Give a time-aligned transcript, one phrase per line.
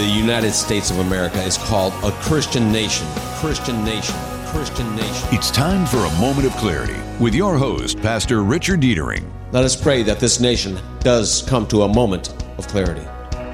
[0.00, 3.06] the United States of America is called a Christian nation.
[3.34, 4.16] Christian nation.
[4.46, 5.28] Christian nation.
[5.30, 9.30] It's time for a moment of clarity with your host, Pastor Richard Dietering.
[9.52, 13.06] Let us pray that this nation does come to a moment of clarity.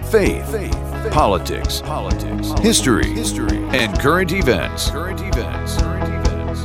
[0.09, 4.91] Faith, faith, faith politics, politics, history, history, and current events.
[4.91, 5.83] Current events.
[5.83, 6.63] Current events.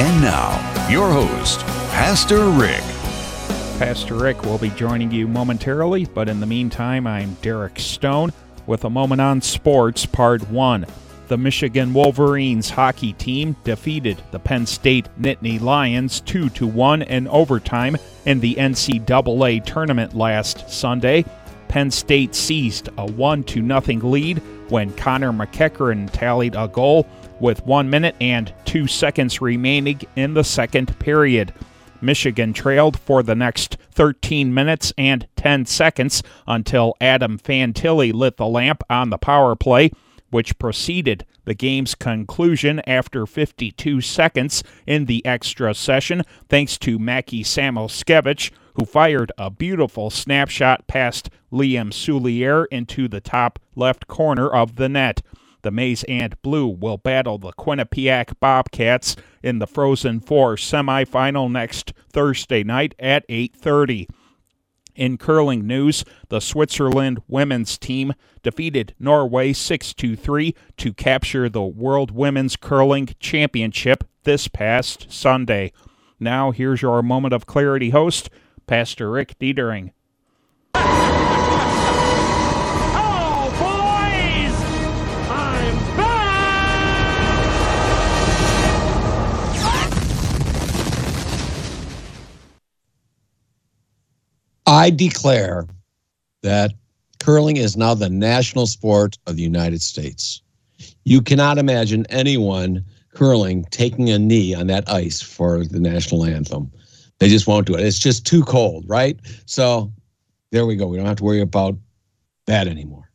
[0.00, 1.58] And now, your host,
[1.90, 2.93] Pastor Rick.
[3.78, 8.32] Pastor Rick will be joining you momentarily, but in the meantime, I'm Derek Stone
[8.66, 10.86] with a moment on sports, part one.
[11.26, 17.96] The Michigan Wolverines hockey team defeated the Penn State Nittany Lions 2 1 in overtime
[18.24, 21.24] in the NCAA tournament last Sunday.
[21.66, 27.08] Penn State seized a 1 0 lead when Connor MacEachern tallied a goal
[27.40, 31.52] with 1 minute and 2 seconds remaining in the second period.
[32.04, 38.46] Michigan trailed for the next 13 minutes and 10 seconds until Adam Fantilli lit the
[38.46, 39.90] lamp on the power play,
[40.30, 47.44] which preceded the game's conclusion after 52 seconds in the extra session, thanks to Mackie
[47.44, 54.76] Samoskevich, who fired a beautiful snapshot past Liam Souliere into the top left corner of
[54.76, 55.22] the net.
[55.62, 61.92] The Maize and Blue will battle the Quinnipiac Bobcats in the Frozen Four semifinal next
[62.10, 64.08] Thursday night at 8:30.
[64.96, 72.56] In curling news, the Switzerland women's team defeated Norway 6-3 to capture the World Women's
[72.56, 75.72] Curling Championship this past Sunday.
[76.18, 78.30] Now here's your moment of clarity host,
[78.66, 79.92] Pastor Rick Dietering.
[94.66, 95.66] I declare
[96.42, 96.72] that
[97.20, 100.42] curling is now the national sport of the United States.
[101.04, 106.70] You cannot imagine anyone curling taking a knee on that ice for the national anthem.
[107.18, 107.80] They just won't do it.
[107.80, 109.18] It's just too cold, right?
[109.46, 109.92] So
[110.50, 110.86] there we go.
[110.86, 111.76] We don't have to worry about
[112.46, 113.10] that anymore.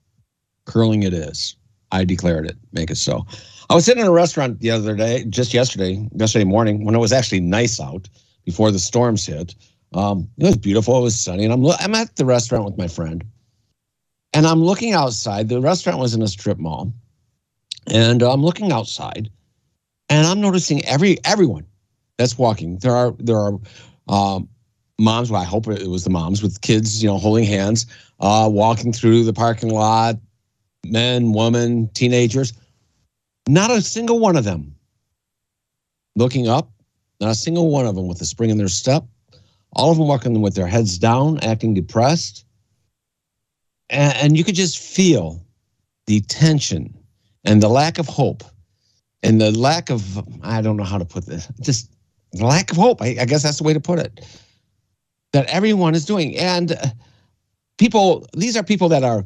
[0.66, 1.56] Curling it is.
[1.92, 2.58] I declared it.
[2.72, 3.26] Make it so.
[3.70, 7.00] I was sitting in a restaurant the other day, just yesterday, yesterday morning, when it
[7.00, 8.08] was actually nice out
[8.46, 9.56] before the storms hit.
[9.94, 10.98] Um, it was beautiful.
[10.98, 13.24] It was sunny, and I'm I'm at the restaurant with my friend,
[14.34, 15.50] and I'm looking outside.
[15.50, 16.94] The restaurant was in a strip mall,
[17.88, 19.30] and I'm looking outside,
[20.10, 21.66] and I'm noticing every everyone
[22.18, 22.78] that's walking.
[22.78, 23.60] There are there are
[24.08, 24.48] um,
[25.00, 25.32] moms.
[25.32, 27.88] Well, I hope it was the moms with kids, you know, holding hands,
[28.20, 30.18] uh, walking through the parking lot.
[30.86, 32.54] Men, women, teenagers.
[33.48, 34.76] Not a single one of them
[36.16, 36.72] looking up.
[37.20, 39.04] Not a single one of them with a spring in their step
[39.74, 42.46] all of them walking with their heads down, acting depressed.
[43.90, 45.46] And, and you could just feel
[46.08, 46.98] the tension
[47.44, 48.44] and the lack of hope
[49.24, 51.92] and the lack of, I don't know how to put this, just
[52.34, 53.02] lack of hope.
[53.02, 54.26] I, I guess that's the way to put it.
[55.34, 56.36] That everyone is doing.
[56.38, 56.88] And uh,
[57.78, 59.24] people, these are people that are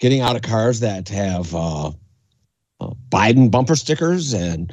[0.00, 1.88] getting out of cars that have uh,
[2.80, 4.72] uh, Biden bumper stickers and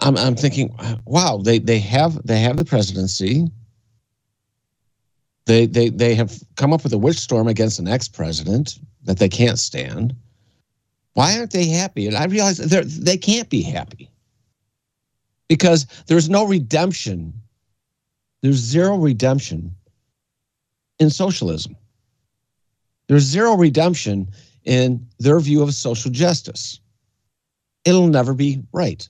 [0.00, 3.50] I'm, I'm thinking, wow, they, they have they have the presidency.
[5.50, 9.18] They, they, they have come up with a witch storm against an ex president that
[9.18, 10.14] they can't stand.
[11.14, 12.06] Why aren't they happy?
[12.06, 14.08] And I realize they they can't be happy
[15.48, 17.32] because there's no redemption.
[18.42, 19.74] There's zero redemption
[21.00, 21.74] in socialism.
[23.08, 24.28] There's zero redemption
[24.62, 26.78] in their view of social justice.
[27.84, 29.08] It'll never be right.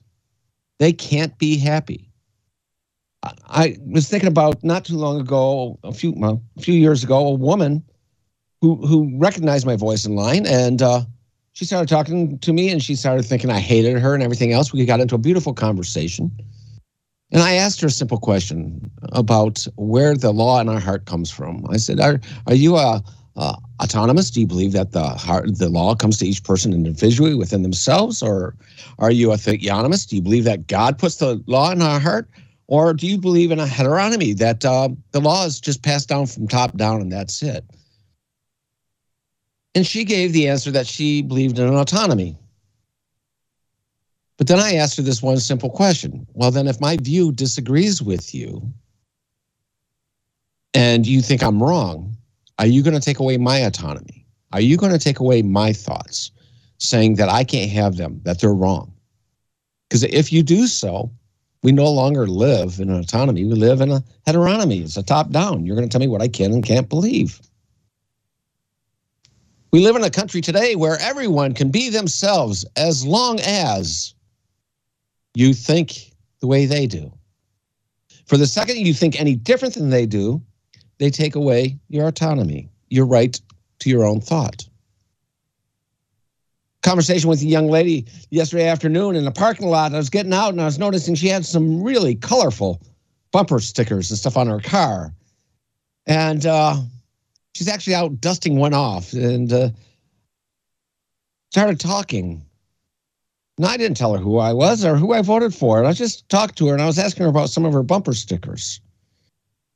[0.79, 2.10] They can't be happy.
[3.23, 7.27] I was thinking about not too long ago, a few well, a few years ago,
[7.27, 7.83] a woman
[8.61, 11.01] who who recognized my voice in line, and uh,
[11.53, 14.73] she started talking to me, and she started thinking I hated her and everything else.
[14.73, 16.31] We got into a beautiful conversation,
[17.31, 21.29] and I asked her a simple question about where the law in our heart comes
[21.29, 21.65] from.
[21.69, 23.03] I said, "Are are you a
[23.35, 24.31] uh, autonomous?
[24.31, 28.23] Do you believe that the heart, the law comes to each person individually within themselves,
[28.23, 28.55] or
[28.97, 30.09] are you a theonomist?
[30.09, 32.27] Do you believe that God puts the law in our heart,
[32.71, 36.25] or do you believe in a heteronomy that uh, the law is just passed down
[36.25, 37.65] from top down and that's it?
[39.75, 42.37] And she gave the answer that she believed in an autonomy.
[44.37, 46.25] But then I asked her this one simple question.
[46.31, 48.61] Well, then, if my view disagrees with you
[50.73, 52.15] and you think I'm wrong,
[52.57, 54.25] are you going to take away my autonomy?
[54.53, 56.31] Are you going to take away my thoughts,
[56.77, 58.93] saying that I can't have them, that they're wrong?
[59.89, 61.11] Because if you do so,
[61.63, 63.45] We no longer live in an autonomy.
[63.45, 64.83] We live in a heteronomy.
[64.83, 65.65] It's a top down.
[65.65, 67.39] You're going to tell me what I can and can't believe.
[69.71, 74.13] We live in a country today where everyone can be themselves as long as
[75.33, 77.11] you think the way they do.
[78.25, 80.41] For the second you think any different than they do,
[80.97, 83.39] they take away your autonomy, your right
[83.79, 84.67] to your own thought.
[86.83, 89.93] Conversation with a young lady yesterday afternoon in the parking lot.
[89.93, 92.81] I was getting out and I was noticing she had some really colorful
[93.31, 95.13] bumper stickers and stuff on her car.
[96.07, 96.77] And uh,
[97.53, 99.69] she's actually out dusting one off and uh,
[101.51, 102.43] started talking.
[103.57, 105.77] And I didn't tell her who I was or who I voted for.
[105.77, 107.83] And I just talked to her and I was asking her about some of her
[107.83, 108.81] bumper stickers.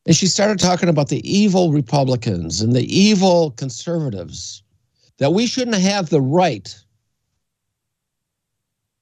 [0.08, 4.64] And she started talking about the evil Republicans and the evil conservatives,
[5.18, 6.78] that we shouldn't have the right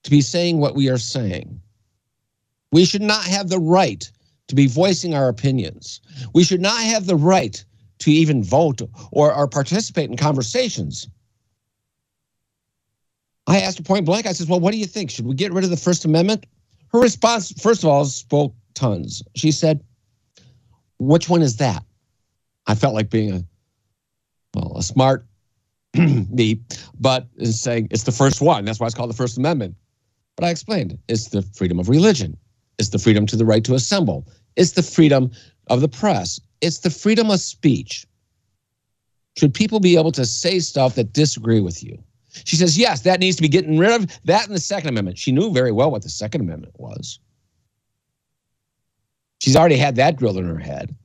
[0.03, 1.61] to be saying what we are saying.
[2.71, 4.09] We should not have the right
[4.47, 6.01] to be voicing our opinions.
[6.33, 7.63] We should not have the right
[7.99, 11.07] to even vote or, or participate in conversations.
[13.47, 15.11] I asked her point blank, I said, Well, what do you think?
[15.11, 16.45] Should we get rid of the First Amendment?
[16.91, 19.23] Her response, first of all, spoke tons.
[19.35, 19.83] She said,
[20.99, 21.83] Which one is that?
[22.67, 23.43] I felt like being a
[24.55, 25.25] well, a smart
[25.95, 26.61] me,
[26.99, 28.65] but saying it's the first one.
[28.65, 29.75] That's why it's called the First Amendment.
[30.35, 32.37] But I explained it's the freedom of religion,
[32.79, 35.31] it's the freedom to the right to assemble, it's the freedom
[35.67, 38.05] of the press, it's the freedom of speech.
[39.37, 41.97] Should people be able to say stuff that disagree with you?
[42.45, 45.17] She says, yes, that needs to be getting rid of that in the Second Amendment.
[45.17, 47.19] She knew very well what the Second Amendment was.
[49.39, 50.95] She's already had that drilled in her head.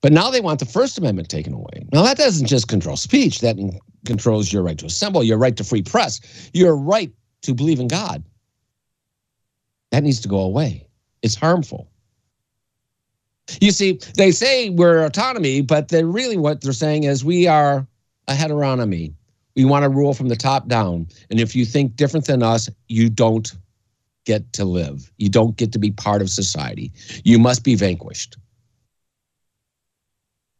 [0.00, 1.86] But now they want the First Amendment taken away.
[1.92, 3.56] Now, that doesn't just control speech, that
[4.06, 7.12] controls your right to assemble, your right to free press, your right
[7.42, 8.24] to believe in God.
[9.90, 10.86] That needs to go away.
[11.22, 11.90] It's harmful.
[13.60, 17.86] You see, they say we're autonomy, but they're really what they're saying is we are
[18.28, 19.12] a heteronomy.
[19.56, 21.08] We want to rule from the top down.
[21.30, 23.52] And if you think different than us, you don't
[24.24, 25.10] get to live.
[25.18, 26.92] You don't get to be part of society.
[27.24, 28.36] You must be vanquished.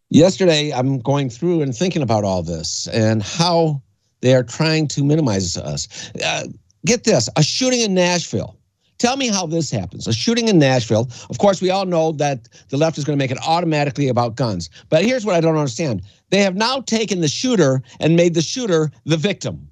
[0.09, 3.81] Yesterday, I'm going through and thinking about all this and how
[4.23, 6.11] they are trying to minimize us.
[6.25, 6.44] Uh,
[6.85, 8.60] get this a shooting in Nashville.
[9.00, 10.06] Tell me how this happens.
[10.06, 11.08] A shooting in Nashville.
[11.31, 14.37] Of course, we all know that the left is going to make it automatically about
[14.37, 14.69] guns.
[14.91, 18.43] But here's what I don't understand they have now taken the shooter and made the
[18.43, 19.67] shooter the victim.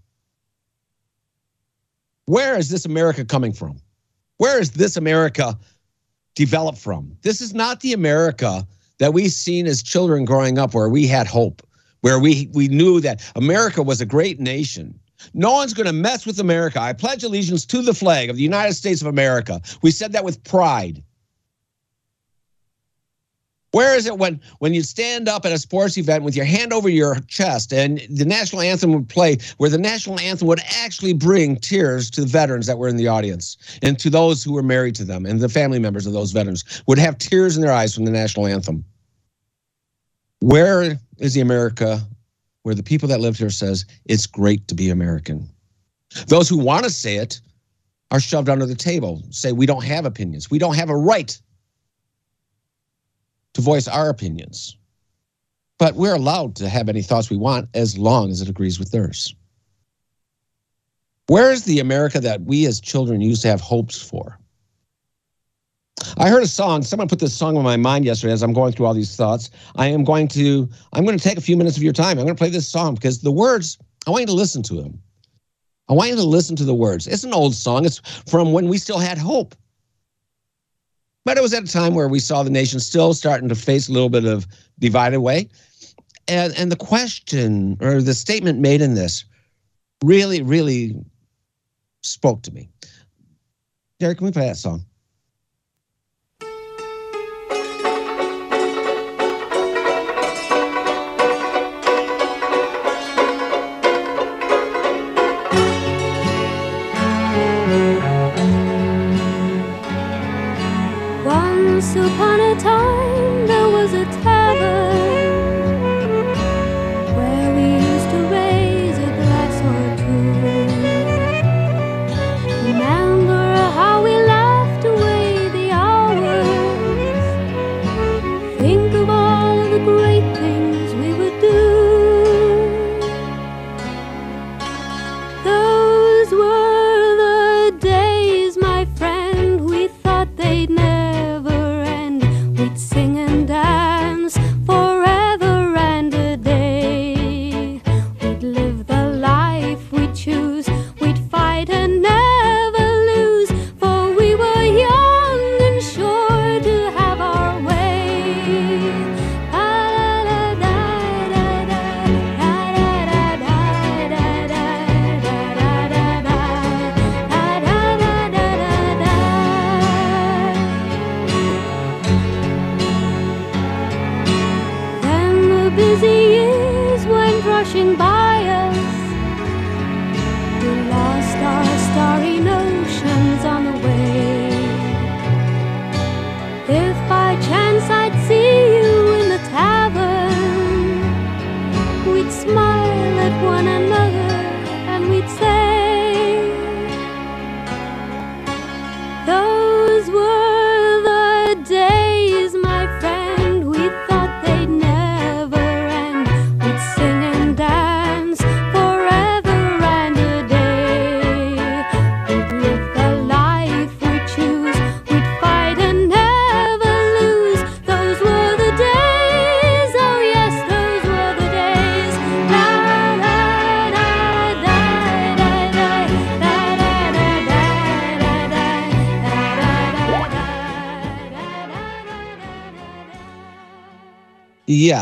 [2.25, 3.79] Where is this America coming from?
[4.39, 5.59] Where is this America
[6.35, 7.15] developed from?
[7.21, 8.67] This is not the America
[8.97, 11.63] that we've seen as children growing up where we had hope,
[12.01, 14.99] where we, we knew that America was a great nation.
[15.35, 16.81] No one's going to mess with America.
[16.81, 19.61] I pledge allegiance to the flag of the United States of America.
[19.83, 21.03] We said that with pride.
[23.73, 26.73] Where is it when when you stand up at a sports event with your hand
[26.73, 31.13] over your chest and the national anthem would play, where the national anthem would actually
[31.13, 34.63] bring tears to the veterans that were in the audience and to those who were
[34.63, 37.73] married to them and the family members of those veterans would have tears in their
[37.73, 38.85] eyes from the national anthem.
[40.41, 42.01] Where is the America
[42.69, 45.49] where the people that live here says it's great to be American?
[46.27, 47.41] Those who want to say it
[48.11, 50.51] are shoved under the table, say we don't have opinions.
[50.51, 51.41] We don't have a right
[53.55, 54.77] to voice our opinions.
[55.79, 58.91] But we're allowed to have any thoughts we want as long as it agrees with
[58.91, 59.35] theirs.
[61.29, 64.38] Where is the America that we as children used to have hopes for?
[66.17, 66.83] I heard a song.
[66.83, 69.51] Someone put this song on my mind yesterday as I'm going through all these thoughts.
[69.77, 72.19] I am going to I'm going to take a few minutes of your time.
[72.19, 74.75] I'm going to play this song because the words, I want you to listen to
[74.75, 75.01] them.
[75.89, 77.07] I want you to listen to the words.
[77.07, 77.85] It's an old song.
[77.85, 79.55] It's from when we still had hope.
[81.25, 83.89] But it was at a time where we saw the nation still starting to face
[83.89, 84.47] a little bit of
[84.79, 85.49] divided way.
[86.27, 89.25] And, and the question or the statement made in this
[90.05, 90.97] really, really
[92.03, 92.69] spoke to me.
[93.99, 94.85] Derek, can we play that song?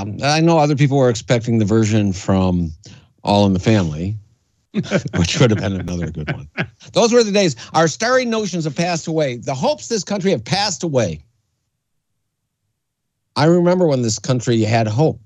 [0.05, 2.73] Yeah, I know other people were expecting the version from
[3.25, 4.17] All in the Family,
[4.73, 6.49] which would have been another good one.
[6.93, 7.57] Those were the days.
[7.73, 9.37] Our starry notions have passed away.
[9.37, 11.21] The hopes this country have passed away.
[13.37, 15.21] I remember when this country had hope.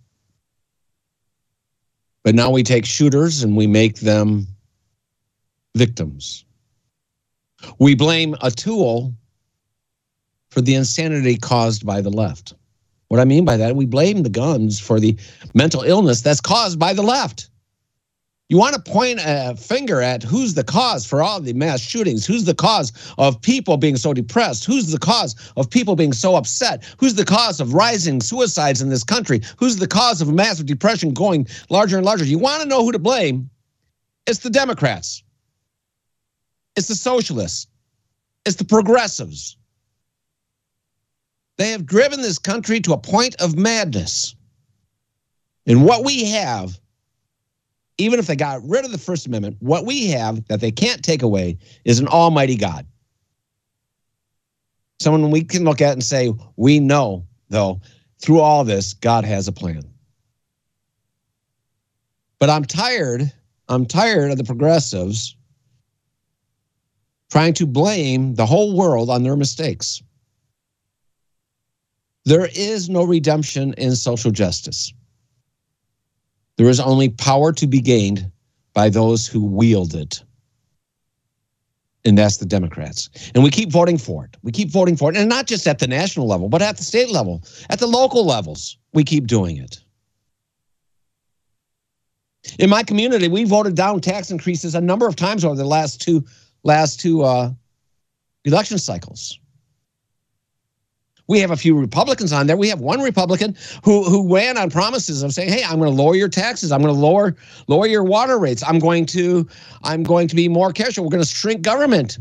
[2.23, 4.47] But now we take shooters and we make them
[5.75, 6.45] victims.
[7.79, 9.15] We blame a tool
[10.51, 12.55] for the insanity caused by the left.
[13.11, 15.19] What I mean by that, we blame the guns for the
[15.53, 17.51] mental illness that's caused by the left.
[18.49, 22.25] You want to point a finger at who's the cause for all the mass shootings?
[22.25, 24.65] Who's the cause of people being so depressed?
[24.65, 26.85] Who's the cause of people being so upset?
[26.99, 29.41] Who's the cause of rising suicides in this country?
[29.57, 32.25] Who's the cause of a massive depression going larger and larger?
[32.25, 33.51] You want to know who to blame?
[34.29, 35.25] It's the Democrats.
[36.77, 37.67] It's the socialists.
[38.47, 39.57] It's the progressives.
[41.61, 44.35] They have driven this country to a point of madness.
[45.67, 46.81] And what we have,
[47.99, 51.05] even if they got rid of the First Amendment, what we have that they can't
[51.05, 52.87] take away is an almighty God.
[55.01, 57.83] Someone we can look at and say, we know, though,
[58.23, 59.83] through all this, God has a plan.
[62.39, 63.31] But I'm tired.
[63.69, 65.37] I'm tired of the progressives
[67.31, 70.03] trying to blame the whole world on their mistakes.
[72.25, 74.93] There is no redemption in social justice.
[76.57, 78.31] There is only power to be gained
[78.75, 80.23] by those who wield it.
[82.05, 83.11] And that's the Democrats.
[83.35, 84.37] And we keep voting for it.
[84.43, 85.17] We keep voting for it.
[85.17, 88.25] And not just at the national level, but at the state level, at the local
[88.25, 89.81] levels, we keep doing it.
[92.59, 96.01] In my community, we voted down tax increases a number of times over the last
[96.01, 96.25] two
[96.63, 97.53] last two uh,
[98.45, 99.39] election cycles.
[101.31, 102.57] We have a few Republicans on there.
[102.57, 106.03] We have one Republican who who ran on promises of saying, "Hey, I'm going to
[106.03, 106.73] lower your taxes.
[106.73, 107.37] I'm going to lower
[107.69, 108.65] lower your water rates.
[108.67, 109.47] I'm going to
[109.85, 111.05] I'm going to be more careful.
[111.05, 112.19] We're going to shrink government."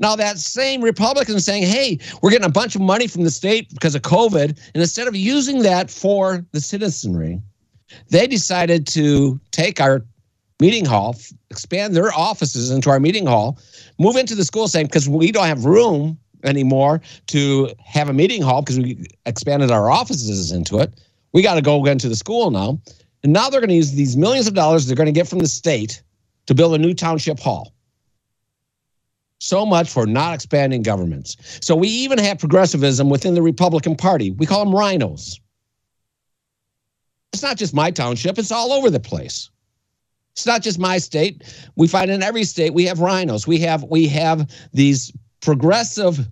[0.00, 3.72] Now that same Republican saying, "Hey, we're getting a bunch of money from the state
[3.72, 7.40] because of COVID, and instead of using that for the citizenry,
[8.10, 10.04] they decided to take our
[10.58, 11.14] meeting hall,
[11.50, 13.56] expand their offices into our meeting hall,
[14.00, 18.42] move into the school saying because we don't have room anymore to have a meeting
[18.42, 20.92] hall because we expanded our offices into it.
[21.32, 22.80] We got to go into the school now.
[23.22, 25.40] And now they're going to use these millions of dollars they're going to get from
[25.40, 26.02] the state
[26.46, 27.74] to build a new township hall.
[29.40, 31.36] So much for not expanding governments.
[31.60, 34.32] So we even have progressivism within the Republican Party.
[34.32, 35.38] We call them RINOs.
[37.32, 39.50] It's not just my township, it's all over the place.
[40.32, 41.42] It's not just my state.
[41.76, 43.46] We find in every state we have RINOs.
[43.46, 46.28] We have we have these progressive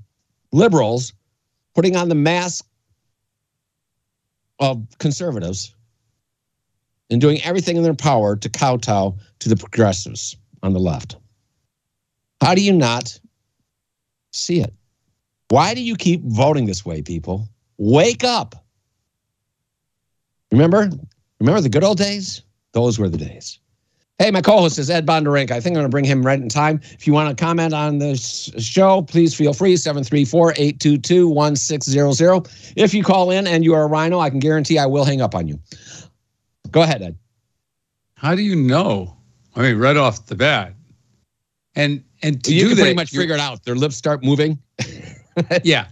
[0.52, 1.12] liberals
[1.74, 2.66] putting on the mask
[4.58, 5.74] of conservatives
[7.10, 11.16] and doing everything in their power to kowtow to the progressives on the left.
[12.40, 13.18] How do you not
[14.32, 14.72] see it?
[15.48, 17.48] Why do you keep voting this way, people?
[17.78, 18.64] Wake up.
[20.50, 20.90] Remember?
[21.38, 22.42] Remember the good old days?
[22.72, 23.60] Those were the days.
[24.18, 25.50] Hey, my co-host is Ed Bonderenka.
[25.50, 26.80] I think I'm going to bring him right in time.
[26.92, 32.72] If you want to comment on the show, please feel free, 734-822-1600.
[32.76, 35.20] If you call in and you are a RINO, I can guarantee I will hang
[35.20, 35.60] up on you.
[36.70, 37.18] Go ahead, Ed.
[38.14, 39.14] How do you know?
[39.54, 40.72] I mean, right off the bat.
[41.74, 43.64] And and to you do can that, pretty much figure it out.
[43.64, 44.58] Their lips start moving.
[45.62, 45.88] Yeah,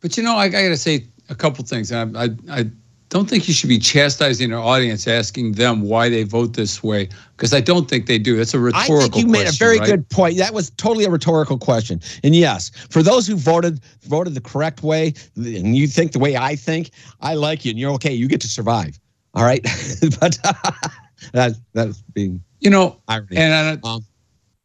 [0.00, 1.92] but you know, I, I got to say a couple things.
[1.92, 2.70] I, I I
[3.08, 7.08] don't think you should be chastising our audience, asking them why they vote this way,
[7.36, 8.36] because I don't think they do.
[8.36, 8.98] That's a rhetorical.
[8.98, 9.88] I think you made a very right?
[9.88, 10.36] good point.
[10.36, 12.00] That was totally a rhetorical question.
[12.22, 16.36] And yes, for those who voted voted the correct way, and you think the way
[16.36, 18.12] I think, I like you, and you're okay.
[18.12, 18.98] You get to survive.
[19.34, 19.62] All right,
[20.20, 20.38] but
[21.32, 23.36] that that's being You know, irony.
[23.36, 24.04] and I, Um,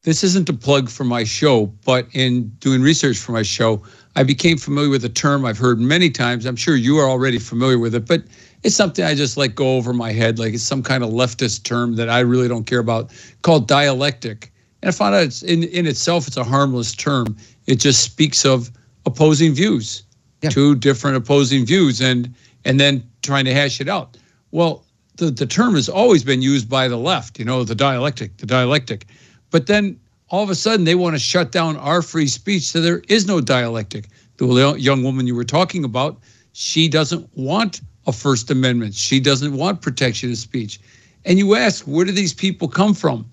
[0.03, 3.83] this isn't a plug for my show, but in doing research for my show,
[4.15, 6.45] I became familiar with a term I've heard many times.
[6.45, 8.23] I'm sure you are already familiar with it, but
[8.63, 11.63] it's something I just let go over my head, like it's some kind of leftist
[11.63, 14.51] term that I really don't care about, called dialectic.
[14.81, 17.35] And I found out it's in, in itself, it's a harmless term.
[17.65, 18.71] It just speaks of
[19.05, 20.03] opposing views,
[20.41, 20.49] Yeah.
[20.49, 22.33] two different opposing views, and
[22.65, 24.15] and then trying to hash it out.
[24.51, 24.85] Well,
[25.17, 28.45] the, the term has always been used by the left, you know, the dialectic, the
[28.45, 29.07] dialectic.
[29.51, 29.99] But then
[30.33, 32.63] all of a sudden they want to shut down our free speech.
[32.63, 34.09] So there is no dialectic.
[34.37, 36.17] The young woman you were talking about,
[36.53, 38.95] she doesn't want a First Amendment.
[38.95, 40.79] She doesn't want protection of speech.
[41.23, 43.29] And you ask, where do these people come from?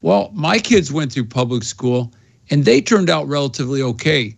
[0.00, 2.10] Well, my kids went through public school
[2.48, 4.34] and they turned out relatively okay.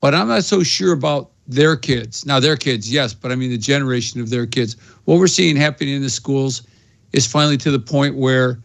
[0.00, 2.24] But I'm not so sure about their kids.
[2.24, 4.76] Now, their kids, yes, but I mean the generation of their kids.
[5.04, 6.62] What we're seeing happening in the schools
[7.12, 8.60] is finally to the point where,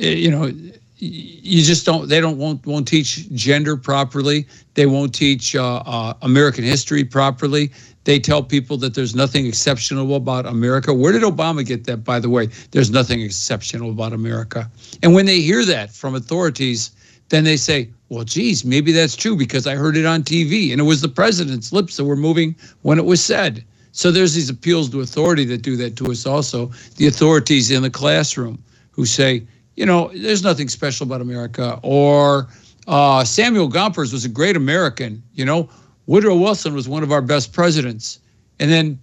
[0.00, 0.52] eh, you know,
[0.98, 4.46] you just don't they don't won't won't teach gender properly.
[4.74, 7.72] They won't teach uh, uh, american history properly.
[8.04, 10.94] They tell people that there's nothing exceptional about america.
[10.94, 12.48] Where did obama get that by the way?
[12.70, 14.70] There's nothing exceptional about america.
[15.02, 16.90] And when they hear that from authorities
[17.30, 20.80] then they say well geez maybe that's true because i heard it on tv and
[20.80, 23.64] it was the president's lips that were moving when it was said.
[23.92, 26.72] So there's these appeals to authority that do that to us also.
[26.96, 31.78] The authorities in the classroom who say you know, there's nothing special about America.
[31.82, 32.48] Or
[32.86, 35.22] uh, Samuel Gompers was a great American.
[35.34, 35.68] You know,
[36.06, 38.20] Woodrow Wilson was one of our best presidents.
[38.60, 38.98] And then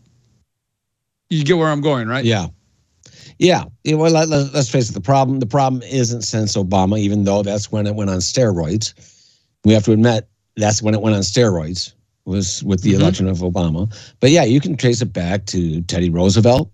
[1.30, 2.24] you get where I'm going, right?
[2.24, 2.48] Yeah.
[3.38, 3.66] Yeah.
[3.84, 4.94] yeah well, let, let, us face it.
[4.94, 8.94] The problem, the problem isn't since Obama, even though that's when it went on steroids.
[9.66, 11.94] We have to admit that's when it went on steroids
[12.26, 13.00] was with the Mhm.
[13.00, 13.92] election of Obama.
[14.20, 16.70] But yeah, you can trace it back to Teddy Roosevelt,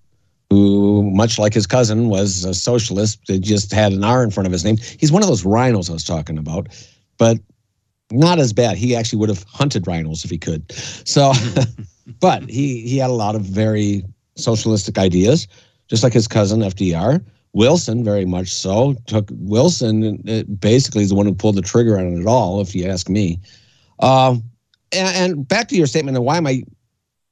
[0.49, 4.47] who, much like his cousin, was a socialist that just had an R in front
[4.47, 4.77] of his name.
[4.97, 6.67] He's one of those RINOs I was talking about,
[7.17, 7.37] but
[8.11, 8.77] not as bad.
[8.77, 10.71] He actually would have hunted rhinos if he could.
[10.71, 11.33] So,
[12.19, 14.03] but he he had a lot of very
[14.35, 15.47] socialistic ideas,
[15.87, 17.23] just like his cousin FDR.
[17.53, 21.97] Wilson, very much so, took Wilson uh, basically is the one who pulled the trigger
[21.97, 23.39] on it all, if you ask me.
[23.99, 24.43] Um,
[24.91, 26.63] and, and back to your statement, of why am I?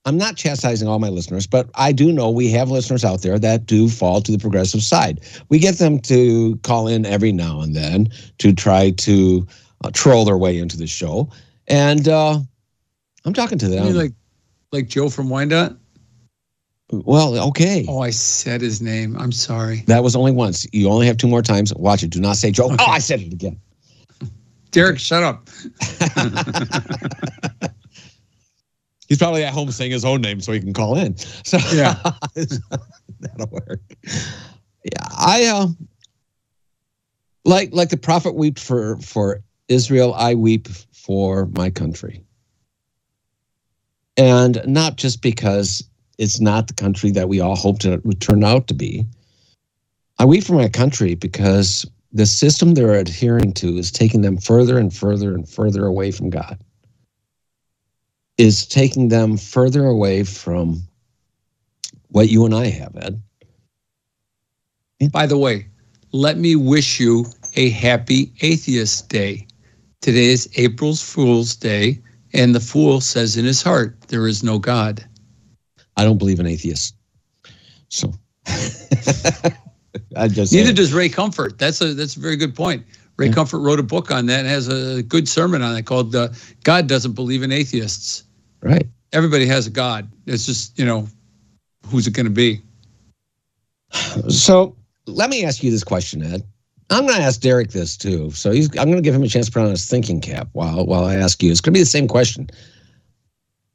[0.06, 3.40] I'm not chastising all my listeners, but I do know we have listeners out there
[3.40, 5.22] that do fall to the progressive side.
[5.50, 9.48] We get them to call in every now and then to try to
[9.84, 11.30] uh, troll their way into the show,
[11.68, 12.40] and uh,
[13.26, 13.96] I'm talking to them.
[13.96, 14.14] like
[14.72, 15.76] like Joe from Wyandotte?
[16.92, 17.86] well, okay.
[17.88, 19.18] Oh, I said his name.
[19.18, 19.84] I'm sorry.
[19.88, 20.68] That was only once.
[20.72, 21.74] You only have two more times.
[21.74, 22.12] Watch it.
[22.12, 22.76] Do not say Joe.
[22.80, 23.60] Oh, I said it again.
[24.72, 25.48] Derek, shut up.
[29.08, 31.16] He's probably at home saying his own name so he can call in.
[31.18, 31.96] So Yeah.
[33.20, 33.82] that'll work.
[34.04, 35.68] Yeah, I uh,
[37.44, 40.14] like like the prophet wept for for Israel.
[40.14, 42.24] I weep for my country,
[44.18, 45.84] and not just because
[46.18, 49.06] it's not the country that we all hoped it would turn out to be.
[50.20, 54.78] I weep for my country because the system they're adhering to is taking them further
[54.78, 56.58] and further and further away from God
[58.38, 60.82] is taking them further away from
[62.10, 63.22] what you and I have, Ed.
[65.12, 65.68] By the way,
[66.12, 69.48] let me wish you a happy Atheist Day.
[70.02, 72.02] Today is April's Fool's Day,
[72.34, 75.04] and the fool says in his heart, There is no God.
[75.98, 76.94] I don't believe in atheists.
[77.90, 78.14] So
[80.18, 81.58] I just Neither does Ray Comfort.
[81.58, 82.86] That's a that's a very good point.
[83.18, 83.34] Ray Yeah.
[83.34, 86.30] Comfort wrote a book on that and has a good sermon on it called uh,
[86.64, 88.25] "God Doesn't Believe in Atheists."
[88.66, 88.88] Right.
[89.14, 90.12] Everybody has a God.
[90.26, 91.08] It's just you know,
[91.88, 92.62] who's it going to be?
[94.30, 94.76] So
[95.06, 96.44] let me ask you this question, Ed.
[96.90, 98.30] I'm going to ask Derek this too.
[98.32, 100.50] So he's, I'm going to give him a chance to put on his thinking cap
[100.54, 101.52] while while I ask you.
[101.52, 102.50] It's going to be the same question.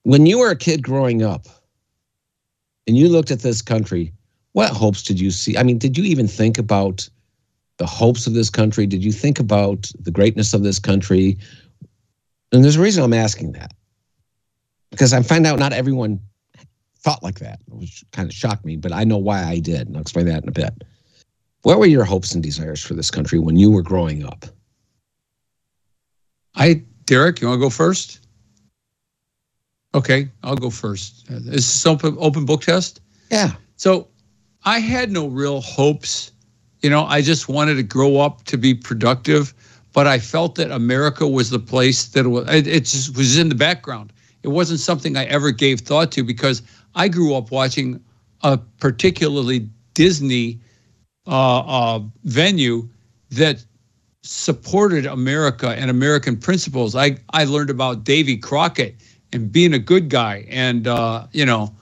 [0.02, 1.46] When you were a kid growing up,
[2.86, 4.12] and you looked at this country,
[4.52, 5.56] what hopes did you see?
[5.56, 7.08] I mean, did you even think about
[7.76, 8.86] the hopes of this country?
[8.86, 11.38] Did you think about the greatness of this country?
[12.52, 13.72] And there's a reason I'm asking that
[14.90, 16.20] because I find out not everyone
[16.98, 19.86] thought like that, which kind of shocked me, but I know why I did.
[19.86, 20.84] And I'll explain that in a bit.
[21.62, 24.46] What were your hopes and desires for this country when you were growing up?
[26.56, 28.20] I Derek, you want to go first?
[29.94, 31.28] Okay, I'll go first.
[31.28, 33.00] Is this open open book test?
[33.30, 33.52] Yeah.
[33.76, 34.08] So
[34.64, 36.32] I had no real hopes.
[36.82, 39.52] You know, I just wanted to grow up to be productive,
[39.92, 43.48] but I felt that America was the place that it was, it just was in
[43.48, 44.12] the background.
[44.42, 46.62] It wasn't something I ever gave thought to because
[46.94, 48.02] I grew up watching
[48.42, 50.60] a particularly Disney
[51.26, 52.88] uh, uh, venue
[53.30, 53.64] that
[54.22, 56.94] supported America and American principles.
[56.94, 58.96] I, I learned about Davy Crockett
[59.32, 61.74] and being a good guy and, uh, you know,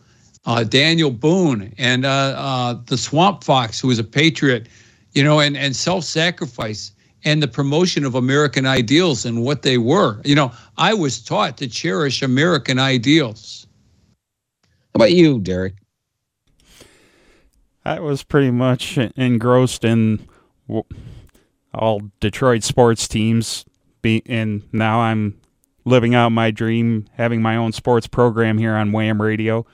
[0.44, 4.68] uh, Daniel Boone and uh, uh, the Swamp Fox, who was a patriot,
[5.12, 6.92] you know, and, and self sacrifice
[7.28, 10.18] and the promotion of American ideals and what they were.
[10.24, 13.66] You know, I was taught to cherish American ideals.
[14.62, 15.74] How about you, Derek?
[17.84, 20.26] I was pretty much engrossed in
[21.74, 23.66] all Detroit sports teams,
[24.00, 25.38] be, and now I'm
[25.84, 29.66] living out my dream, having my own sports program here on Wham Radio.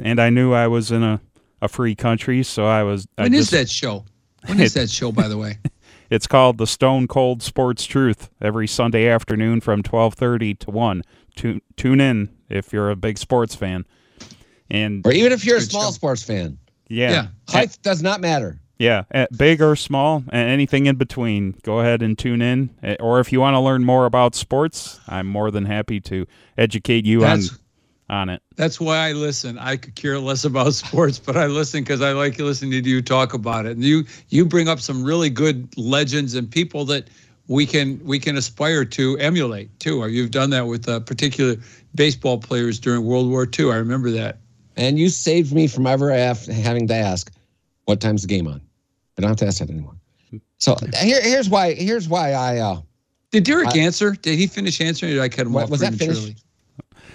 [0.00, 1.20] And I knew I was in a,
[1.60, 3.08] a free country, so I was.
[3.16, 4.04] When I is just, that show?
[4.46, 5.58] When is that show, by the way?
[6.10, 11.02] It's called the Stone Cold Sports Truth every Sunday afternoon from 12:30 to 1.
[11.34, 13.84] Tune, tune in if you're a big sports fan.
[14.70, 15.90] And Or even if you're a small show.
[15.92, 17.10] sports fan, yeah.
[17.10, 17.26] Yeah.
[17.48, 18.58] height does not matter.
[18.78, 21.54] Yeah, eh, big or small, and anything in between.
[21.62, 22.70] Go ahead and tune in.
[23.00, 26.26] Or if you want to learn more about sports, I'm more than happy to
[26.58, 27.58] educate you That's on
[28.10, 28.40] it.
[28.56, 29.58] That's why I listen.
[29.58, 33.02] I could care less about sports, but I listen because I like listening to you
[33.02, 33.72] talk about it.
[33.72, 37.08] And you you bring up some really good legends and people that
[37.48, 40.00] we can we can aspire to emulate too.
[40.02, 41.56] Or You've done that with uh, particular
[41.94, 43.70] baseball players during World War II.
[43.72, 44.38] I remember that.
[44.76, 47.32] And you saved me from ever af- having to ask,
[47.86, 48.60] what time's the game on?
[49.16, 49.94] I don't have to ask that anymore.
[50.58, 51.72] So here, here's why.
[51.74, 52.58] Here's why I.
[52.58, 52.80] Uh,
[53.30, 54.12] Did Derek I- answer?
[54.12, 55.12] Did he finish answering?
[55.12, 56.20] Or did I cut him What- off was that prematurely?
[56.20, 56.44] finished?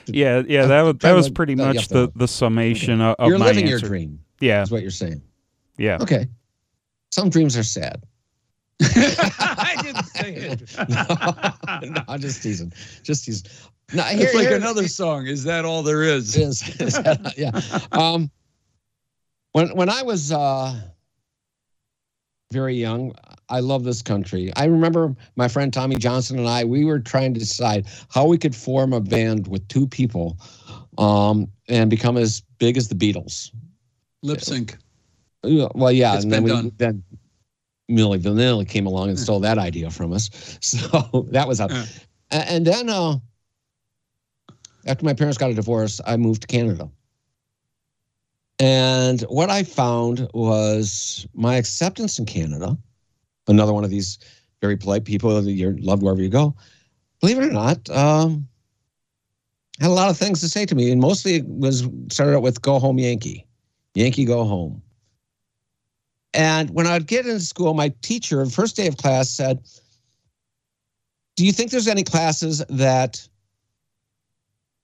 [0.07, 3.45] Yeah, yeah, that was that was pretty much the the summation of, of you're my
[3.47, 4.19] living your dream.
[4.39, 5.21] Yeah, Is what you're saying.
[5.77, 5.97] yeah.
[6.01, 6.27] Okay.
[7.11, 8.03] Some dreams are sad.
[8.81, 10.75] I didn't say it.
[11.91, 12.73] no, I'm just teasing.
[13.03, 13.49] Just teasing.
[13.93, 15.27] No, here, it's like here- another song.
[15.27, 16.35] Is that all there is?
[16.37, 17.51] is, is that- yeah.
[17.91, 18.31] Um,
[19.51, 20.79] when when I was uh,
[22.51, 23.13] very young,
[23.51, 24.51] I love this country.
[24.55, 26.63] I remember my friend Tommy Johnson and I.
[26.63, 30.37] We were trying to decide how we could form a band with two people,
[30.97, 33.51] um, and become as big as the Beatles.
[34.23, 34.77] Lip sync.
[35.43, 36.71] Well, yeah, It's and then we done.
[36.77, 37.03] then
[37.91, 40.29] Milli Vanilli came along and stole that idea from us.
[40.61, 41.59] So that was.
[41.59, 41.69] A-
[42.31, 43.17] And then uh,
[44.85, 46.89] after my parents got a divorce, I moved to Canada.
[48.59, 52.77] And what I found was my acceptance in Canada,
[53.47, 54.19] another one of these
[54.61, 56.55] very polite people that you're loved wherever you go.
[57.19, 58.47] Believe it or not, um,
[59.79, 62.43] had a lot of things to say to me, and mostly it was started out
[62.43, 63.47] with "Go home, Yankee."
[63.95, 64.81] Yankee go home.
[66.33, 69.61] And when I'd get into school, my teacher, first day of class, said,
[71.35, 73.27] Do you think there's any classes that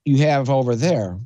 [0.06, 1.18] you have over there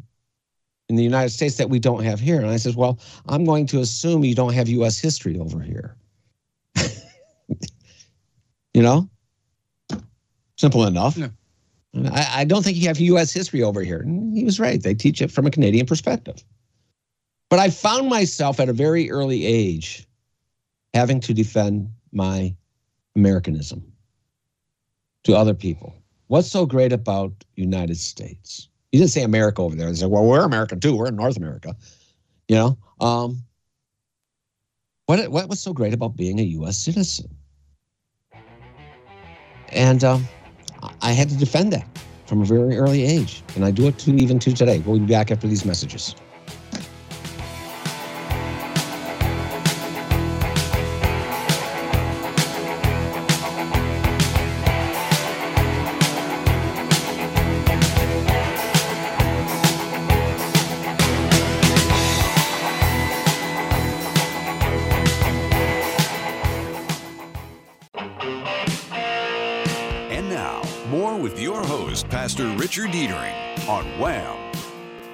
[0.89, 2.39] in the United States that we don't have here?
[2.39, 5.95] And I said, Well, I'm going to assume you don't have US history over here.
[8.73, 9.09] You know?
[10.57, 11.17] Simple enough.
[11.17, 11.29] Yeah.
[12.11, 13.99] I, I don't think you have US history over here.
[13.99, 14.81] And he was right.
[14.81, 16.43] They teach it from a Canadian perspective.
[17.49, 20.07] But I found myself at a very early age
[20.93, 22.55] having to defend my
[23.15, 23.83] Americanism
[25.23, 25.95] to other people.
[26.27, 28.69] What's so great about United States?
[28.91, 29.89] You didn't say America over there.
[29.89, 30.95] They said, well, we're American too.
[30.95, 31.75] We're in North America.
[32.47, 32.77] You know?
[33.01, 33.43] Um,
[35.07, 36.77] what, what was so great about being a U.S.
[36.77, 37.35] citizen?
[39.71, 40.27] And um,
[41.01, 41.87] I had to defend that
[42.25, 43.43] from a very early age.
[43.55, 44.79] And I do it to even to today.
[44.79, 46.15] We'll be back after these messages.
[71.21, 74.51] With your host, Pastor Richard Dietering on Wham!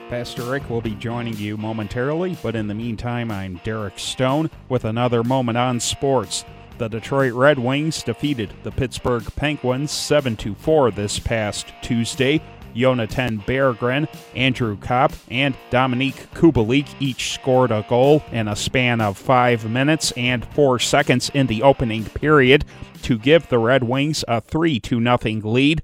[0.08, 4.86] Pastor Rick will be joining you momentarily, but in the meantime, I'm Derek Stone with
[4.86, 6.46] another moment on sports.
[6.78, 12.42] The Detroit Red Wings defeated the Pittsburgh Penguins 7 4 this past Tuesday.
[12.74, 19.18] Jonatan Berggren, Andrew Copp, and Dominik Kubalik each scored a goal in a span of
[19.18, 22.64] five minutes and four seconds in the opening period
[23.02, 25.82] to give the Red Wings a 3 2 0 lead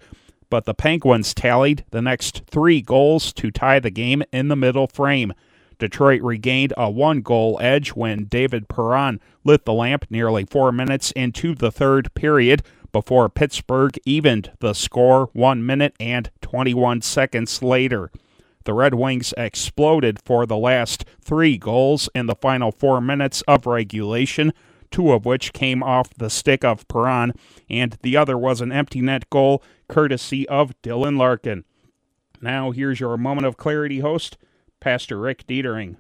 [0.54, 4.86] but the Penguins tallied the next three goals to tie the game in the middle
[4.86, 5.34] frame.
[5.80, 11.10] Detroit regained a one goal edge when David Perron lit the lamp nearly four minutes
[11.14, 12.62] into the third period
[12.92, 18.12] before Pittsburgh evened the score one minute and 21 seconds later.
[18.66, 23.66] The Red Wings exploded for the last three goals in the final four minutes of
[23.66, 24.54] regulation,
[24.94, 27.34] two of which came off the stick of Perron,
[27.70, 31.66] and the other was an empty net goal courtesy of Dylan Larkin.
[32.40, 34.38] Now, here's your moment of clarity host,
[34.80, 35.98] Pastor Rick Dietering.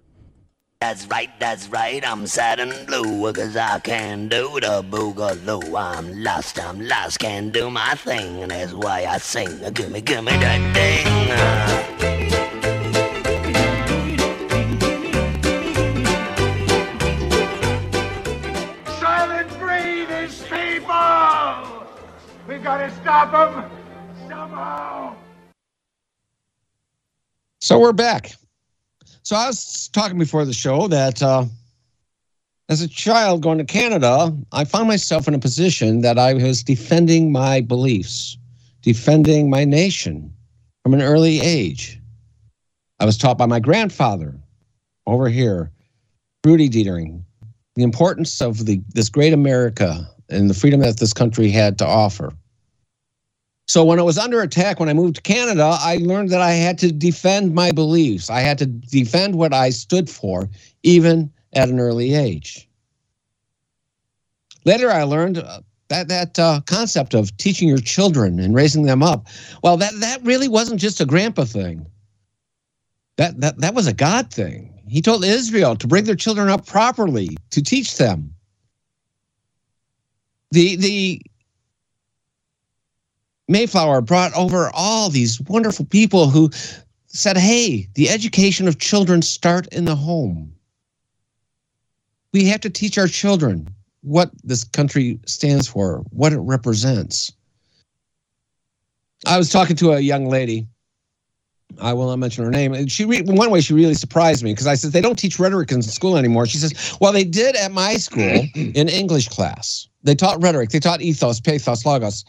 [0.79, 5.79] That's right, that's right, I'm sad and blue, cause I can't do the boogaloo.
[5.79, 9.73] I'm lost, I'm lost, can't do my thing, and that's why I sing.
[9.73, 12.23] Gimme, gimme that thing.
[19.84, 21.88] Breed people!
[22.48, 23.69] We've gotta stop them
[24.30, 25.17] somehow!
[27.60, 28.32] So we're back.
[29.24, 31.46] So I was talking before the show that uh,
[32.69, 36.63] as a child going to Canada, I found myself in a position that I was
[36.63, 38.38] defending my beliefs,
[38.84, 40.34] defending my nation
[40.84, 42.00] from an early age.
[43.02, 44.34] I was taught by my grandfather
[45.08, 45.72] over here,
[46.46, 47.26] Rudy Dietering,
[47.76, 51.86] the importance of the this great America and the freedom that this country had to
[51.86, 52.34] offer.
[53.68, 56.52] So when it was under attack, when I moved to Canada, I learned that I
[56.52, 58.30] had to defend my beliefs.
[58.30, 60.50] I had to defend what I stood for,
[60.84, 62.68] even at an early age.
[64.66, 69.02] Later, I learned uh, that that uh, concept of teaching your children and raising them
[69.02, 69.28] up.
[69.64, 71.86] Well, that that really wasn't just a grandpa thing.
[73.18, 74.73] That that that was a God thing.
[74.93, 78.32] He told Israel to bring their children up properly, to teach them.
[80.51, 81.21] The the
[83.47, 86.51] Mayflower brought over all these wonderful people who
[87.08, 90.53] said, hey, the education of children start in the home.
[92.32, 93.67] We have to teach our children
[94.01, 97.32] what this country stands for, what it represents.
[99.25, 100.67] I was talking to a young lady.
[101.82, 102.74] I will not mention her name.
[102.74, 105.40] And she, re- one way, she really surprised me because I said they don't teach
[105.40, 106.46] rhetoric in school anymore.
[106.46, 109.88] She says, "Well, they did at my school in English class.
[110.04, 110.70] They taught rhetoric.
[110.70, 112.26] They taught ethos, pathos, logos."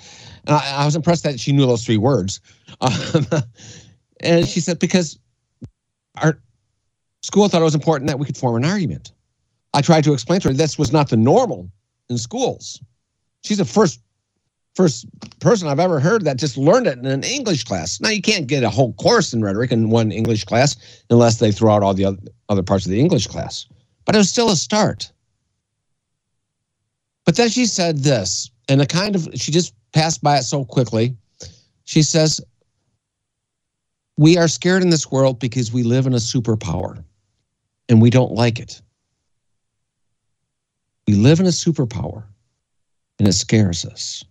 [0.46, 2.40] And I, I was impressed that she knew those three words.
[2.80, 3.26] Um,
[4.20, 5.18] and she said, because
[6.16, 6.38] our
[7.22, 9.12] school thought it was important that we could form an argument.
[9.72, 11.70] I tried to explain to her this was not the normal
[12.08, 12.80] in schools.
[13.42, 14.00] She's a first
[14.74, 15.06] first
[15.40, 18.00] person I've ever heard that just learned it in an English class.
[18.00, 20.76] Now you can't get a whole course in rhetoric in one English class
[21.10, 23.66] unless they throw out all the other, parts of the English class.
[24.04, 25.10] But it was still a start.
[27.24, 30.64] But then she said this, and a kind of she just passed by it so
[30.64, 31.16] quickly.
[31.84, 32.40] She says,
[34.18, 37.02] We are scared in this world because we live in a superpower
[37.88, 38.82] and we don't like it.
[41.06, 42.24] We live in a superpower
[43.18, 44.24] and it scares us.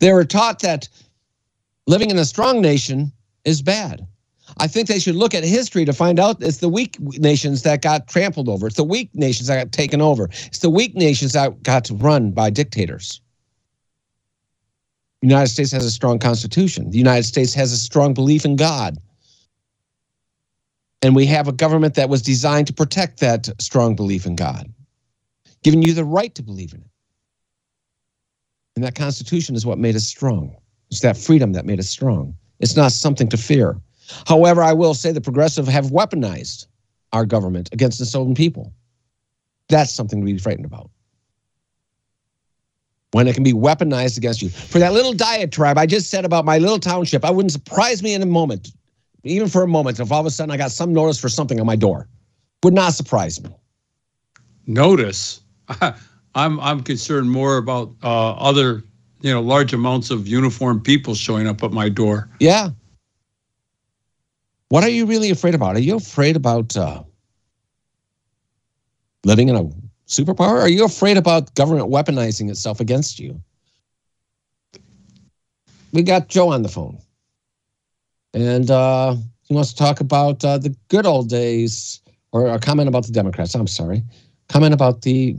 [0.00, 0.88] They were taught that
[1.86, 3.12] living in a strong nation
[3.44, 4.06] is bad.
[4.58, 7.82] I think they should look at history to find out it's the weak nations that
[7.82, 8.66] got trampled over.
[8.66, 10.24] It's the weak nations that got taken over.
[10.46, 13.20] It's the weak nations that got run by dictators.
[15.22, 16.90] The United States has a strong constitution.
[16.90, 18.98] The United States has a strong belief in God.
[21.00, 24.72] And we have a government that was designed to protect that strong belief in God,
[25.62, 26.93] giving you the right to believe in it.
[28.76, 30.56] And that Constitution is what made us strong.
[30.90, 32.34] It's that freedom that made us strong.
[32.60, 33.80] It's not something to fear.
[34.26, 36.66] However, I will say the progressive have weaponized
[37.12, 38.72] our government against its own people.
[39.68, 40.90] That's something to be frightened about.
[43.12, 44.50] When it can be weaponized against you.
[44.50, 48.12] For that little diatribe I just said about my little township, I wouldn't surprise me
[48.12, 48.72] in a moment,
[49.22, 51.60] even for a moment, if all of a sudden I got some notice for something
[51.60, 52.08] on my door.
[52.64, 53.50] Would not surprise me.
[54.66, 55.40] Notice.
[56.34, 58.82] I'm I'm concerned more about uh, other,
[59.20, 62.28] you know, large amounts of uniformed people showing up at my door.
[62.40, 62.70] Yeah.
[64.68, 65.76] What are you really afraid about?
[65.76, 67.02] Are you afraid about uh,
[69.24, 69.64] living in a
[70.08, 70.60] superpower?
[70.60, 73.40] Are you afraid about government weaponizing itself against you?
[75.92, 76.98] We got Joe on the phone,
[78.32, 82.00] and uh, he wants to talk about uh, the good old days,
[82.32, 83.54] or a comment about the Democrats.
[83.54, 84.02] I'm sorry,
[84.48, 85.36] comment about the.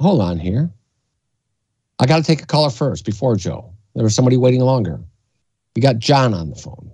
[0.00, 0.70] Hold on here.
[1.98, 3.72] I got to take a caller first before Joe.
[3.94, 5.00] There was somebody waiting longer.
[5.76, 6.90] We got John on the phone.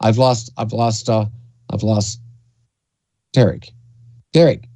[0.00, 0.50] I've lost.
[0.56, 1.08] I've lost.
[1.08, 1.26] Uh,
[1.70, 2.20] I've lost.
[3.32, 3.70] Derek.
[4.32, 4.68] Derek.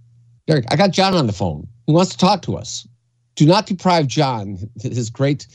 [0.47, 0.67] Derek.
[0.71, 1.67] I got John on the phone.
[1.87, 2.87] He wants to talk to us.
[3.37, 5.47] Do not deprive John his great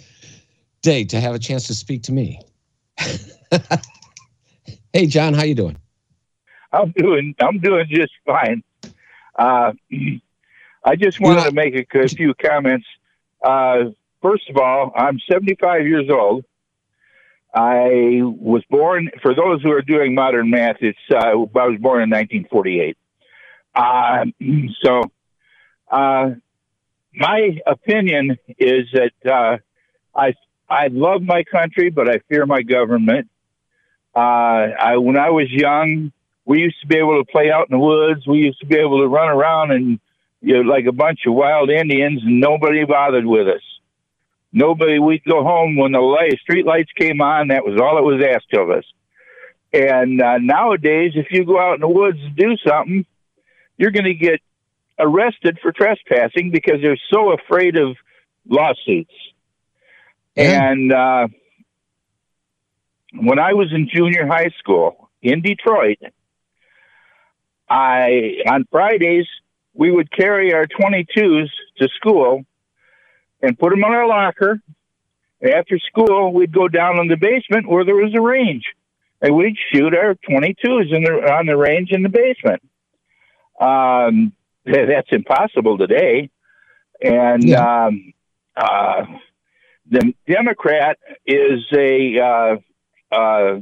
[0.81, 2.39] day to have a chance to speak to me.
[4.93, 5.33] hey, John.
[5.33, 5.77] How you doing?
[6.71, 7.35] I'm doing.
[7.39, 8.63] I'm doing just fine.
[9.37, 9.73] Uh,
[10.85, 12.85] I just wanted know- to make a, a few comments.
[13.43, 13.85] Uh,
[14.21, 16.45] first of all, I'm 75 years old.
[17.53, 19.09] I was born.
[19.21, 22.97] For those who are doing modern math, it's uh, I was born in 1948.
[23.73, 24.25] Uh,
[24.83, 25.01] so,
[25.89, 26.31] uh,
[27.13, 29.57] my opinion is that uh,
[30.13, 30.33] I
[30.69, 33.29] I love my country, but I fear my government.
[34.13, 36.11] Uh, I when I was young,
[36.43, 38.27] we used to be able to play out in the woods.
[38.27, 39.99] We used to be able to run around and
[40.45, 43.63] you know, like a bunch of wild Indians, and nobody bothered with us.
[44.53, 44.99] Nobody.
[44.99, 47.47] We'd go home when the light, street lights came on.
[47.47, 48.85] That was all that was asked of us.
[49.73, 53.07] And uh, nowadays, if you go out in the woods and do something,
[53.77, 54.39] you're going to get
[54.99, 57.97] arrested for trespassing because they're so afraid of
[58.47, 59.11] lawsuits.
[60.35, 60.69] Yeah.
[60.69, 61.27] And uh,
[63.15, 65.97] when I was in junior high school in Detroit,
[67.67, 69.25] I on Fridays
[69.75, 72.43] we would carry our 22s to school
[73.41, 74.59] and put them on our locker.
[75.43, 78.63] After school, we'd go down in the basement where there was a range,
[79.21, 82.63] and we'd shoot our 22s in the on the range in the basement.
[83.59, 84.33] Um,
[84.65, 86.29] that's impossible today,
[87.01, 87.85] and Yeah.
[87.87, 88.13] um,
[88.55, 89.05] uh,
[89.87, 92.55] the Democrat is a uh,
[93.15, 93.59] uh,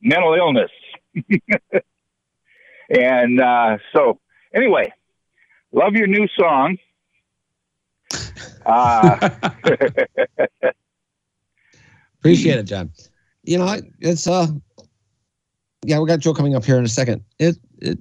[0.00, 0.70] mental illness.
[2.90, 4.18] and uh, so,
[4.54, 4.92] anyway,
[5.72, 6.78] love your new song.
[8.64, 9.30] Uh,
[12.18, 12.90] Appreciate it, John.
[13.42, 14.46] You know, it's uh,
[15.84, 17.24] yeah, we got Joe coming up here in a second.
[17.38, 17.98] It it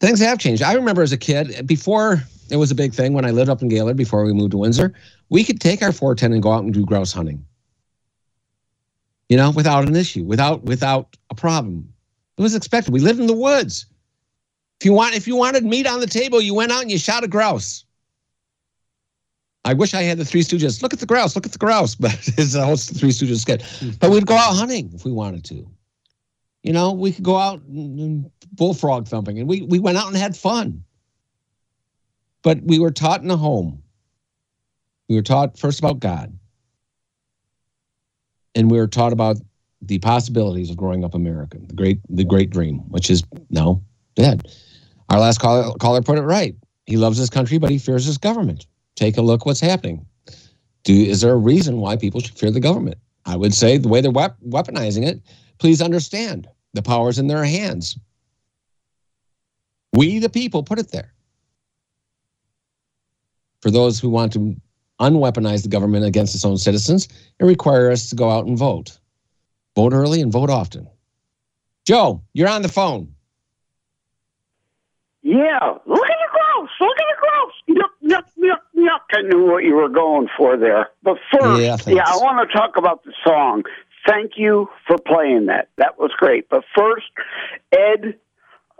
[0.00, 0.62] things have changed.
[0.62, 3.62] I remember as a kid before it was a big thing when I lived up
[3.62, 4.94] in Gaylord before we moved to Windsor.
[5.28, 7.44] We could take our 410 and go out and do grouse hunting.
[9.28, 11.92] You know, without an issue, without without a problem.
[12.36, 12.92] It was expected.
[12.94, 13.86] We lived in the woods.
[14.80, 16.96] If you want, if you wanted meat on the table, you went out and you
[16.96, 17.84] shot a grouse.
[19.66, 20.80] I wish I had the Three Stooges.
[20.80, 21.36] Look at the grouse.
[21.36, 21.94] Look at the grouse.
[22.00, 23.62] But it's the Three Stooges sketch.
[23.78, 23.90] Hmm.
[24.00, 25.68] But we'd go out hunting if we wanted to.
[26.62, 30.08] You know, we could go out and, and bullfrog thumping, and we we went out
[30.08, 30.82] and had fun.
[32.42, 33.82] But we were taught in the home.
[35.08, 36.34] We were taught first about God,
[38.54, 39.36] and we were taught about
[39.82, 43.82] the possibilities of growing up American, the great the great dream, which is now
[44.14, 44.48] dead.
[45.10, 46.54] Our last caller, caller put it right.
[46.86, 48.66] He loves his country, but he fears his government.
[48.94, 50.06] Take a look what's happening.
[50.84, 52.98] Do is there a reason why people should fear the government?
[53.26, 55.20] I would say the way they're weaponizing it.
[55.58, 57.98] Please understand the power's in their hands.
[59.92, 61.12] We, the people, put it there.
[63.60, 64.56] For those who want to
[65.00, 68.98] unweaponize the government against its own citizens, it requires us to go out and vote.
[69.74, 70.88] Vote early and vote often.
[71.84, 73.14] Joe, you're on the phone.
[75.30, 76.70] Yeah, look at your grouse.
[76.80, 77.54] Look at your grouse.
[77.68, 79.00] Yuck, yuck, yuck, yuck.
[79.12, 80.88] I knew what you were going for there.
[81.04, 82.04] But first, Yeah, yeah.
[82.04, 83.62] I want to talk about the song.
[84.08, 85.68] Thank you for playing that.
[85.76, 86.48] That was great.
[86.48, 87.06] But first,
[87.70, 88.18] Ed,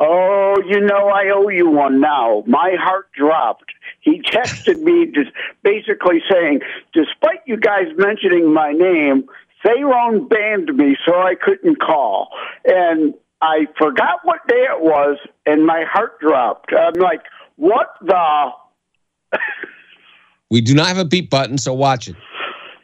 [0.00, 2.42] oh, you know I owe you one now.
[2.48, 3.70] My heart dropped.
[4.00, 5.30] He texted me just
[5.62, 9.28] basically saying, despite you guys mentioning my name,
[9.62, 12.30] Theron banned me so I couldn't call.
[12.64, 16.72] And I forgot what day it was, and my heart dropped.
[16.72, 17.22] I'm like,
[17.56, 18.50] what the?
[20.50, 22.16] We do not have a beep button, so watch it.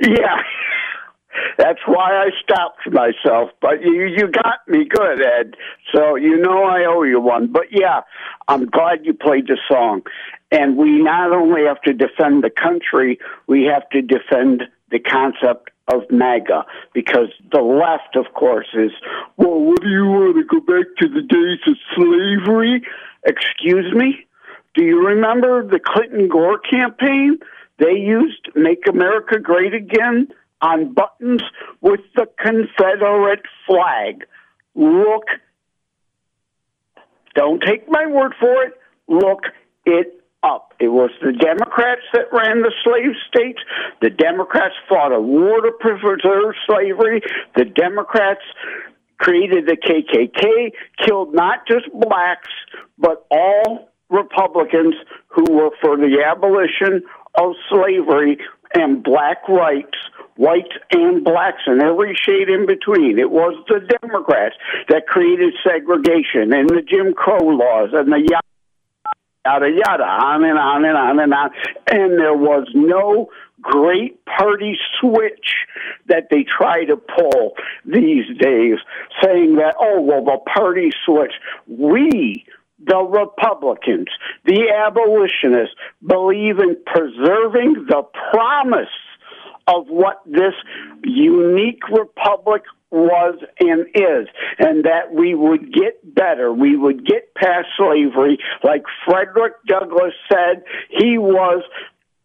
[0.00, 0.40] Yeah.
[1.58, 3.50] That's why I stopped myself.
[3.60, 5.54] But you, you got me good, Ed.
[5.92, 7.48] So you know I owe you one.
[7.48, 8.02] But yeah,
[8.48, 10.02] I'm glad you played the song.
[10.52, 15.70] And we not only have to defend the country, we have to defend the concept
[15.88, 18.90] of MAGA because the left, of course, is,
[19.36, 22.82] well, what do you want to go back to the days of slavery?
[23.24, 24.26] Excuse me?
[24.74, 27.38] Do you remember the Clinton Gore campaign?
[27.78, 30.28] They used Make America Great Again
[30.60, 31.42] on buttons
[31.80, 34.24] with the Confederate flag.
[34.74, 35.24] Look,
[37.34, 38.74] don't take my word for it.
[39.08, 39.44] Look
[39.84, 40.74] it up.
[40.78, 43.60] It was the Democrats that ran the slave states.
[44.00, 47.22] The Democrats fought a war to preserve slavery.
[47.56, 48.42] The Democrats
[49.18, 50.72] created the KKK,
[51.04, 52.48] killed not just blacks,
[52.98, 54.94] but all Republicans
[55.28, 57.02] who were for the abolition
[57.38, 58.38] of slavery
[58.74, 59.96] and black rights,
[60.36, 63.18] whites and blacks and every shade in between.
[63.18, 64.54] It was the Democrats
[64.88, 68.34] that created segregation and the Jim Crow laws and the
[69.46, 71.50] yada yada on and on and on and on.
[71.88, 73.30] And there was no
[73.60, 75.54] great party switch
[76.06, 78.78] that they try to pull these days,
[79.22, 81.32] saying that, oh, well, the party switch.
[81.66, 82.44] We,
[82.84, 84.08] the Republicans,
[84.44, 85.74] the abolitionists,
[86.06, 88.88] believe in preserving the promise
[89.66, 90.54] of what this
[91.02, 92.62] unique republic
[92.96, 94.28] was and is,
[94.58, 96.52] and that we would get better.
[96.52, 98.38] We would get past slavery.
[98.64, 101.62] Like Frederick Douglass said, he was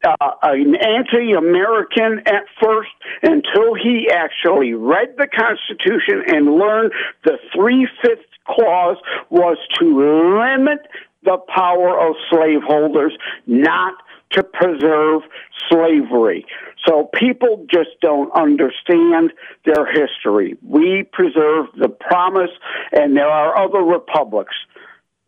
[0.03, 2.89] uh, an anti-American at first
[3.21, 6.91] until he actually read the Constitution and learned
[7.23, 8.97] the three-fifths clause
[9.29, 10.87] was to limit
[11.23, 13.15] the power of slaveholders,
[13.45, 13.93] not
[14.31, 15.21] to preserve
[15.69, 16.45] slavery.
[16.85, 19.33] So people just don't understand
[19.65, 20.57] their history.
[20.63, 22.51] We preserve the promise,
[22.91, 24.55] and there are other republics.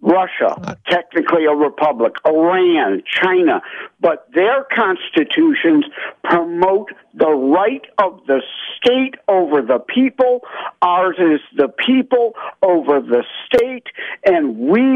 [0.03, 3.61] Russia, uh, technically a republic, Iran, China,
[4.01, 5.85] but their constitutions
[6.25, 8.41] promote the right of the
[8.75, 10.41] state over the people.
[10.81, 13.87] Ours is the people over the state,
[14.25, 14.95] and we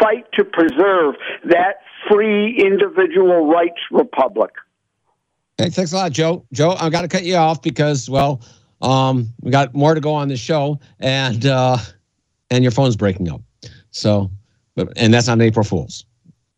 [0.00, 1.14] fight to preserve
[1.44, 1.76] that
[2.08, 4.50] free individual rights republic.
[5.58, 6.46] Hey, thanks a lot, Joe.
[6.52, 8.40] Joe, I've got to cut you off because, well,
[8.80, 11.76] um, we got more to go on the show, and uh,
[12.50, 13.42] and your phone's breaking up.
[13.90, 14.30] So,
[14.74, 16.06] but and that's not April Fools.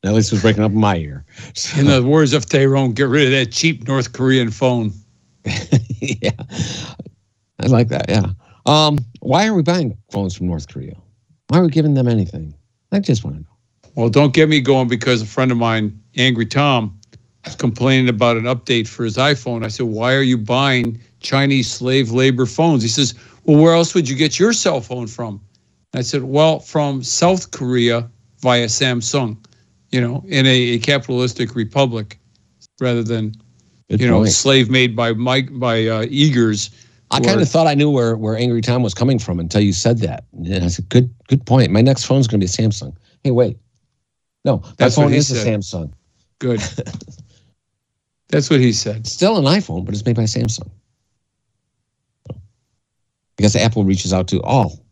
[0.04, 1.24] At least it was breaking up in my ear.
[1.54, 4.92] So, In the words of Tyrone, get rid of that cheap North Korean phone.
[5.44, 6.30] yeah,
[7.60, 8.06] I like that.
[8.08, 8.26] Yeah.
[8.66, 10.94] Um, why are we buying phones from North Korea?
[11.48, 12.54] Why are we giving them anything?
[12.92, 13.48] I just want to know.
[13.94, 16.98] Well, don't get me going because a friend of mine, Angry Tom,
[17.44, 19.64] was complaining about an update for his iPhone.
[19.64, 22.82] I said, Why are you buying Chinese slave labor phones?
[22.82, 23.14] He says,
[23.44, 25.40] Well, where else would you get your cell phone from?
[25.94, 28.08] I said, Well, from South Korea
[28.40, 29.36] via Samsung,
[29.90, 32.18] you know, in a, a capitalistic republic
[32.80, 33.34] rather than,
[33.90, 36.70] Good you know, slave made by Mike by uh, Uyghurs.
[37.12, 39.72] I kind of thought I knew where, where Angry Tom was coming from until you
[39.72, 40.24] said that.
[40.32, 41.70] And I said, good good point.
[41.70, 42.96] My next phone's going to be a Samsung.
[43.22, 43.58] Hey, wait.
[44.44, 45.60] No, my That's phone is a said.
[45.60, 45.92] Samsung.
[46.38, 46.60] good.
[48.28, 49.06] That's what he said.
[49.06, 50.70] Still an iPhone, but it's made by Samsung.
[52.30, 52.34] I
[53.38, 54.82] guess Apple reaches out to all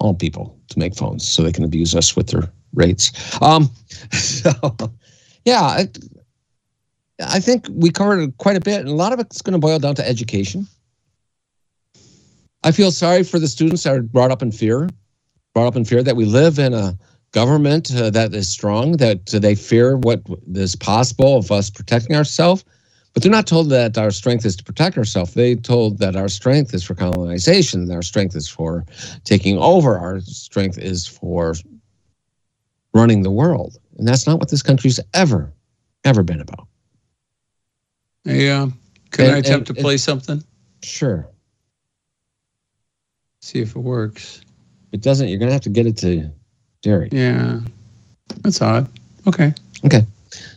[0.00, 3.12] all people to make phones so they can abuse us with their rates.
[3.40, 3.70] Um,
[4.12, 4.50] so,
[5.44, 5.88] yeah, I,
[7.20, 9.78] I think we covered quite a bit, and a lot of it's going to boil
[9.78, 10.66] down to education.
[12.64, 14.88] I feel sorry for the students that are brought up in fear,
[15.52, 16.98] brought up in fear that we live in a
[17.32, 20.22] government uh, that is strong, that uh, they fear what
[20.54, 22.64] is possible of us protecting ourselves.
[23.12, 25.34] But they're not told that our strength is to protect ourselves.
[25.34, 28.84] They told that our strength is for colonization, that our strength is for
[29.24, 31.54] taking over, our strength is for
[32.94, 33.76] running the world.
[33.98, 35.52] And that's not what this country's ever,
[36.04, 36.66] ever been about.
[38.26, 38.32] Uh,
[39.10, 40.42] can And- I attempt and- to play something?
[40.82, 41.28] Sure.
[43.44, 44.40] See if it works.
[44.88, 46.30] If it doesn't, you're going to have to get it to
[46.80, 47.12] Derek.
[47.12, 47.60] Yeah,
[48.40, 48.88] that's odd.
[49.26, 49.52] Okay.
[49.84, 50.06] Okay.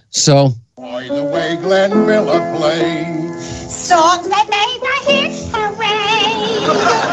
[0.09, 3.33] So, By the way Glenn Miller played.
[3.41, 6.65] Songs that made my hips hooray.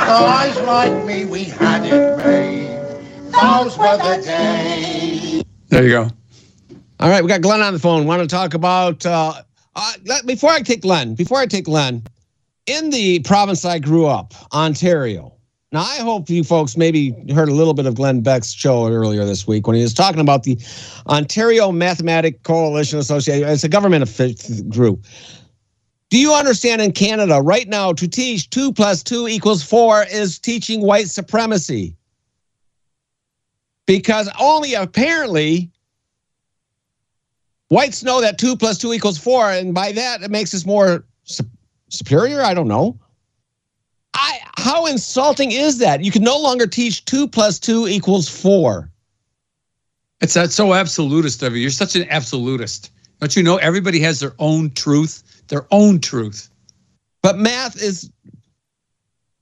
[0.06, 3.32] Guys like me, we had it made.
[3.32, 5.42] Those were the days.
[5.70, 6.08] There you go.
[7.00, 8.06] all right, we got Glenn on the phone.
[8.06, 9.42] Want to talk about, uh,
[9.74, 9.92] uh,
[10.24, 12.04] before I take Glenn, before I take Glenn,
[12.66, 15.34] in the province I grew up, Ontario.
[15.74, 19.24] Now, I hope you folks maybe heard a little bit of Glenn Beck's show earlier
[19.24, 20.56] this week when he was talking about the
[21.08, 23.48] Ontario Mathematic Coalition Association.
[23.48, 24.08] It's a government
[24.68, 25.04] group.
[26.10, 30.38] Do you understand in Canada right now to teach two plus two equals four is
[30.38, 31.96] teaching white supremacy?
[33.84, 35.72] Because only apparently
[37.70, 41.04] whites know that two plus two equals four, and by that it makes us more
[41.24, 41.42] su-
[41.88, 42.42] superior.
[42.42, 42.96] I don't know.
[44.14, 46.02] I how insulting is that?
[46.02, 48.90] You can no longer teach two plus two equals four.
[50.22, 51.60] It's that so absolutist of you.
[51.60, 52.90] You're such an absolutist.
[53.20, 56.48] Don't you know everybody has their own truth, their own truth.
[57.22, 58.10] But math is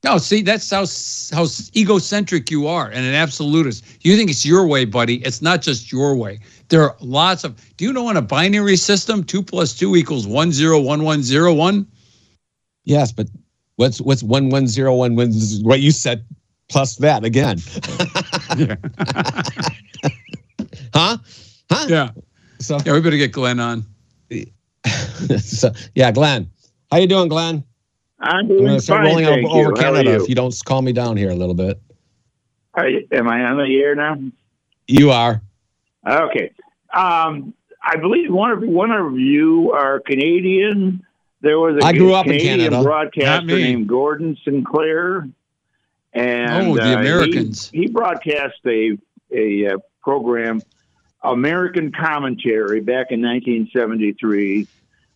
[0.03, 0.85] No, see, that's how
[1.33, 3.85] how egocentric you are and an absolutist.
[4.05, 5.15] You think it's your way, buddy.
[5.23, 6.39] It's not just your way.
[6.67, 7.55] There are lots of.
[7.77, 11.23] Do you know in a binary system, two plus two equals one zero one one
[11.23, 11.87] zero one?
[12.83, 13.29] yes, but
[13.77, 16.25] what's what's one one zero one one what you said
[16.69, 17.59] plus that again?
[20.93, 21.17] Huh?
[21.71, 21.85] Huh?
[21.89, 22.09] yeah.
[22.59, 23.83] So, Yeah, we better get Glenn on.
[25.39, 26.49] so yeah, Glenn.
[26.91, 27.63] How you doing, Glenn?
[28.19, 29.75] I'm doing I'm gonna start fine, rolling thank over, over you.
[29.75, 30.23] How Canada you?
[30.23, 31.81] if you don't calm me down here a little bit.
[32.75, 34.17] Are you- am I on the air now?
[34.87, 35.41] You are.
[36.07, 36.51] Okay.
[36.93, 41.03] Um, I believe one of one of you are Canadian.
[41.43, 42.83] There was a I grew up in Canadian Canada.
[42.83, 43.63] Broadcaster me.
[43.63, 45.27] named Gordon Sinclair,
[46.13, 48.97] and Oh, the uh, he- He, broadcast a
[49.29, 50.61] a uh, program,
[51.21, 54.67] American Commentary, back in 1973,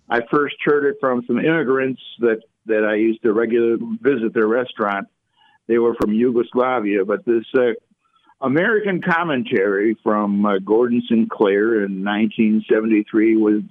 [0.09, 4.47] I first heard it from some immigrants that that I used to regularly visit their
[4.47, 5.07] restaurant.
[5.67, 7.71] They were from Yugoslavia, but this uh,
[8.41, 13.61] American commentary from uh, Gordon Sinclair in 1973 was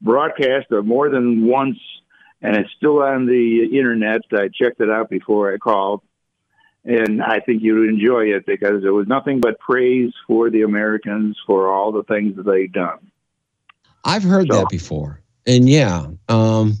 [0.00, 1.78] broadcast uh, more than once,
[2.42, 4.20] and it's still on the internet.
[4.32, 6.02] I checked it out before I called,
[6.84, 11.36] and I think you'd enjoy it because it was nothing but praise for the Americans
[11.46, 12.98] for all the things that they've done.
[14.04, 16.74] I've heard So- that before, and yeah, um,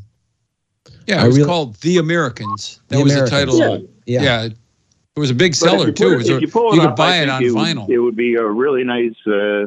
[1.06, 2.80] Yeah, it was really- called The Americans.
[2.88, 3.56] That The was Americans.
[3.58, 3.88] the title.
[4.06, 4.22] Yeah.
[4.22, 4.44] yeah.
[4.44, 6.12] It was a big But seller if you too.
[6.12, 7.50] It was it- a- if you pull it you could up, buy it on think
[7.50, 7.88] you- vinyl.
[7.88, 9.66] It would be a really nice uh,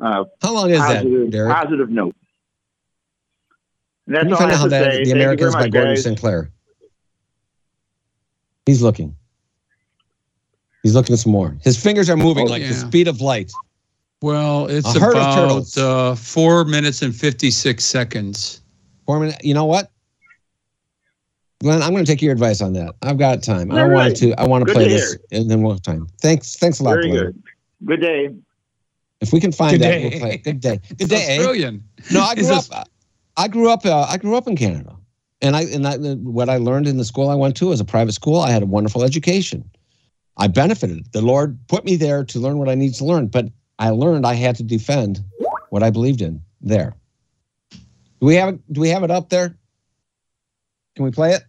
[0.00, 1.52] uh, how long is that, Derek?
[1.54, 2.14] positive note.
[4.06, 4.98] And that's Can you all find I out how have to that say.
[4.98, 6.02] the Thank Americans by Gordon guys.
[6.02, 6.50] Sinclair?
[8.66, 9.16] He's looking.
[10.82, 11.56] He's looking some more.
[11.62, 13.52] His fingers are moving Oh, like the speed of light.
[14.20, 15.76] Well, it's A herd of about turtles.
[15.76, 18.60] uh, four minutes and 56 seconds.
[19.06, 19.38] Four minutes.
[19.44, 19.90] You know what,
[21.60, 21.82] Glenn?
[21.82, 22.94] I'm going to take your advice on that.
[23.02, 23.70] I've got time.
[23.70, 24.32] I All want to.
[24.34, 26.06] I want to Good play to this, and then we'll have time.
[26.22, 26.56] Thanks.
[26.56, 27.24] Thanks a lot, Very Glenn.
[27.24, 27.42] good.
[27.84, 28.34] Good day.
[29.20, 30.08] If we can find Good that, day.
[30.10, 30.34] we'll play.
[30.34, 30.44] it.
[30.44, 30.80] Good day.
[30.98, 31.26] Good day.
[31.28, 31.38] eh?
[31.38, 31.84] Australian.
[32.12, 32.88] No, I Is grew this- up.
[33.36, 33.84] I grew up.
[33.84, 34.96] Uh, I grew up in Canada,
[35.42, 37.84] and I and I, what I learned in the school I went to as a
[37.84, 39.68] private school, I had a wonderful education.
[40.36, 41.12] I benefited.
[41.12, 43.46] The Lord put me there to learn what I needed to learn, but
[43.78, 45.20] I learned I had to defend
[45.70, 46.40] what I believed in.
[46.60, 46.94] There.
[47.70, 47.78] Do
[48.26, 48.72] we have it?
[48.72, 49.56] Do we have it up there?
[50.96, 51.42] Can we play it?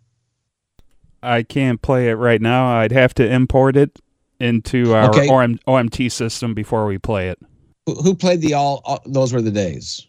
[1.24, 2.78] I can't play it right now.
[2.78, 4.00] I'd have to import it
[4.40, 5.28] into our Okay.
[5.28, 7.40] OM, OMT system before we play it.
[7.86, 9.02] Who, who played the all, all?
[9.06, 10.06] Those were the days.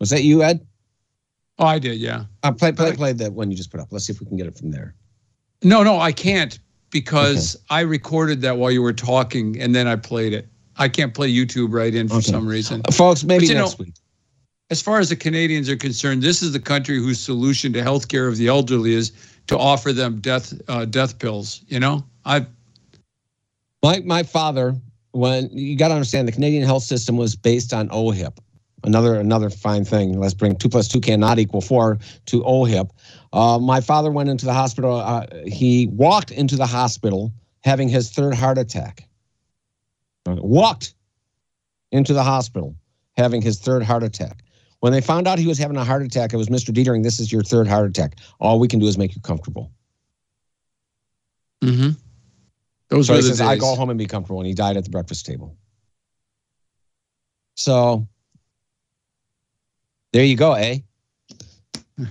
[0.00, 0.66] Was that you, Ed?
[1.58, 2.24] Oh, I did, yeah.
[2.42, 3.88] Uh, play, play, play that one you just put up.
[3.90, 4.94] Let's see if we can get it from there.
[5.64, 6.58] No, no, I can't
[6.90, 10.46] because I recorded that while you were talking and then I played it.
[10.76, 12.30] I can't play YouTube right in for Okay.
[12.30, 12.82] some reason.
[12.86, 13.94] Uh, folks, maybe But next know- week.
[14.70, 18.08] As far as the Canadians are concerned, this is the country whose solution to health
[18.08, 19.12] care of the elderly is
[19.46, 21.62] to offer them death uh, death pills.
[21.68, 22.44] You know, I
[23.82, 24.76] My my father,
[25.12, 28.36] when you got to understand, the Canadian health system was based on OHIP.
[28.84, 30.18] Another another fine thing.
[30.18, 32.90] Let's bring two plus two cannot equal four to OHIP.
[33.32, 34.96] Uh, my father went into the hospital.
[34.96, 37.32] Uh, he walked into the hospital
[37.64, 39.08] having his third heart attack.
[40.26, 40.94] Walked
[41.90, 42.76] into the hospital
[43.16, 44.44] having his third heart attack.
[44.80, 46.72] When they found out he was having a heart attack, it was Mr.
[46.72, 47.02] Dietering.
[47.02, 48.16] This is your third heart attack.
[48.38, 49.72] All we can do is make you comfortable.
[51.64, 51.90] mm-hmm.
[52.88, 54.40] those So he the says, I go home and be comfortable.
[54.40, 55.56] And he died at the breakfast table.
[57.56, 58.06] So
[60.18, 60.78] there you go, eh?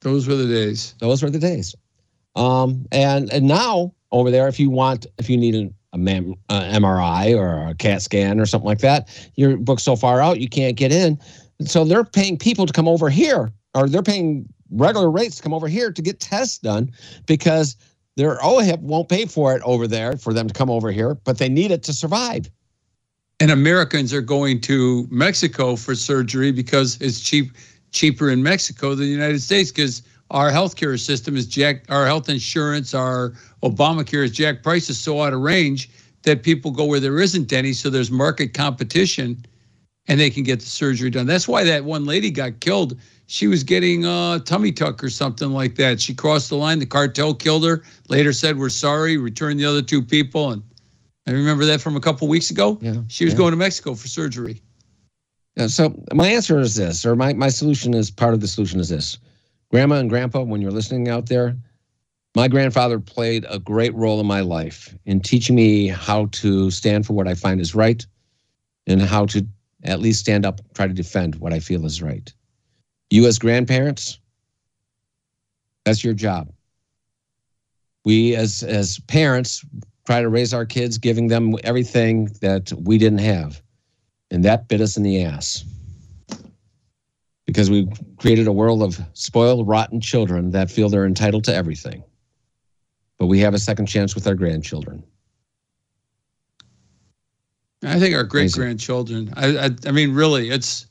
[0.00, 0.94] Those were the days.
[0.98, 1.74] Those were the days.
[2.36, 6.36] Um, and and now over there, if you want, if you need an, a mam,
[6.48, 10.40] uh, MRI or a CAT scan or something like that, you're booked so far out
[10.40, 11.18] you can't get in.
[11.66, 15.52] So they're paying people to come over here, or they're paying regular rates to come
[15.52, 16.90] over here to get tests done
[17.26, 17.76] because
[18.16, 21.36] their OHIP won't pay for it over there for them to come over here, but
[21.36, 22.48] they need it to survive.
[23.38, 27.52] And Americans are going to Mexico for surgery because it's cheap,
[27.92, 32.30] cheaper in Mexico than the United States because our healthcare system is jack, our health
[32.30, 35.90] insurance, our Obamacare is jack prices so out of range
[36.22, 37.74] that people go where there isn't any.
[37.74, 39.44] So there's market competition,
[40.08, 41.26] and they can get the surgery done.
[41.26, 42.98] That's why that one lady got killed.
[43.26, 46.00] She was getting a tummy tuck or something like that.
[46.00, 46.78] She crossed the line.
[46.78, 47.82] The cartel killed her.
[48.08, 50.62] Later said, "We're sorry." Returned the other two people, and
[51.26, 52.78] I remember that from a couple weeks ago.
[52.80, 53.38] Yeah, She was yeah.
[53.38, 54.62] going to Mexico for surgery.
[55.56, 58.78] Yeah, so my answer is this, or my, my solution is part of the solution
[58.78, 59.18] is this.
[59.70, 61.56] Grandma and grandpa, when you're listening out there,
[62.36, 67.06] my grandfather played a great role in my life in teaching me how to stand
[67.06, 68.06] for what I find is right
[68.86, 69.46] and how to
[69.84, 72.32] at least stand up, try to defend what I feel is right.
[73.10, 74.18] You as grandparents,
[75.84, 76.52] that's your job.
[78.04, 79.64] We as as parents
[80.06, 83.60] try to raise our kids, giving them everything that we didn't have.
[84.30, 85.64] And that bit us in the ass.
[87.46, 87.88] Because we
[88.18, 92.02] created a world of spoiled, rotten children that feel they're entitled to everything.
[93.18, 95.02] But we have a second chance with our grandchildren.
[97.84, 99.32] I think our great grandchildren.
[99.36, 100.86] I, I, I mean, really, it's.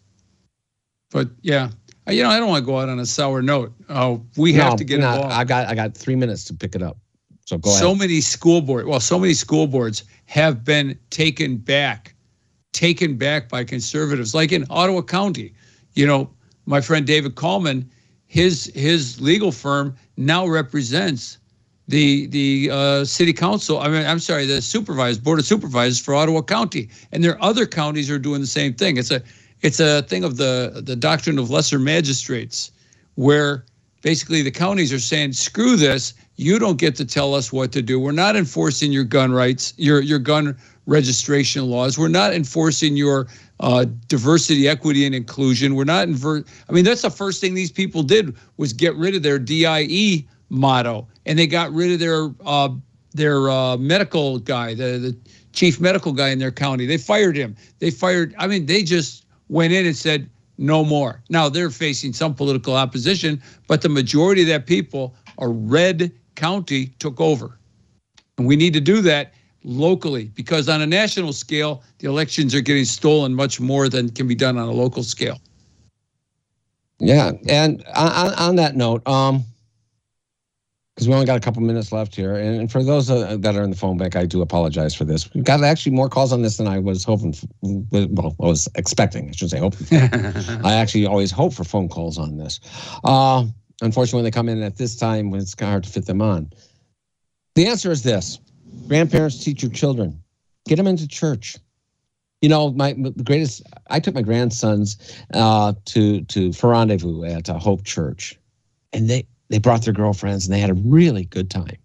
[1.12, 1.70] But yeah,
[2.08, 3.74] I- you know, I don't want to go out on a sour note.
[3.90, 5.34] Oh, we have to get no, involved.
[5.34, 6.98] I got I got three minutes to pick it up.
[7.46, 7.80] So go ahead.
[7.82, 12.16] so many school board well so many school boards have been taken back
[12.74, 15.54] taken back by conservatives like in ottawa county.
[15.94, 16.30] You know
[16.66, 17.88] my friend david kallman
[18.28, 21.38] his his legal firm now represents
[21.88, 26.16] the the uh, city council i mean i'm sorry the supervisors board of supervisors for
[26.16, 26.90] ottawa county.
[27.12, 28.98] And their other counties are doing the same thing.
[28.98, 29.22] It's a
[29.62, 32.72] It's a thing of the the doctrine of lesser magistrates,
[33.16, 33.66] where
[34.06, 36.14] basically the counties are saying, "Screw this!
[36.36, 38.00] You don't get to tell us what to do.
[38.00, 41.98] We're not enforcing your gun rights, your your gun registration laws.
[41.98, 43.28] We're not enforcing your
[43.60, 45.74] uh, diversity, equity, and inclusion.
[45.74, 46.48] We're not invert.
[46.70, 50.26] I mean, that's the first thing these people did was get rid of their DIE
[50.50, 52.70] motto, and they got rid of their uh,
[53.16, 55.18] their uh, medical guy, the the
[55.52, 56.86] chief medical guy in their county.
[56.86, 57.56] They fired him.
[57.80, 58.36] They fired.
[58.38, 61.22] I mean, they just went in and said no more.
[61.30, 66.88] Now they're facing some political opposition, but the majority of that people, a red county,
[67.00, 67.60] took over,
[68.38, 69.34] and we need to do that
[69.64, 74.28] locally because on a national scale, the elections are getting stolen much more than can
[74.28, 75.40] be done on a local scale.
[77.00, 79.44] Yeah, and on, on that note, um,
[80.96, 83.58] because we only got a couple minutes left here, and, and for those uh, that
[83.58, 85.34] are in the phone bank, I do apologize for this.
[85.34, 87.34] We've got actually more calls on this than I was hoping.
[87.34, 87.48] For,
[87.92, 89.28] well, I was expecting.
[89.28, 89.88] I shouldn't say hoping.
[90.66, 92.62] I actually always hope for phone calls on this.
[93.04, 93.46] Uh,
[93.82, 96.06] unfortunately, when they come in at this time, when it's kind of hard to fit
[96.06, 96.50] them on.
[97.56, 98.40] The answer is this:
[98.88, 100.24] grandparents teach your children,
[100.66, 101.58] get them into church.
[102.42, 103.64] You know, my the greatest.
[103.90, 104.98] I took my grandsons
[105.34, 108.40] uh, to to for rendezvous at uh, Hope Church,
[108.94, 111.78] and they they brought their girlfriends and they had a really good time.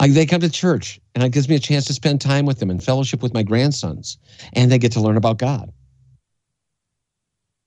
[0.00, 2.58] Like they come to church and it gives me a chance to spend time with
[2.58, 4.18] them and fellowship with my grandsons,
[4.54, 5.72] and they get to learn about God.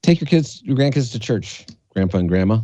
[0.03, 2.60] Take your kids, your grandkids to church, grandpa and grandma.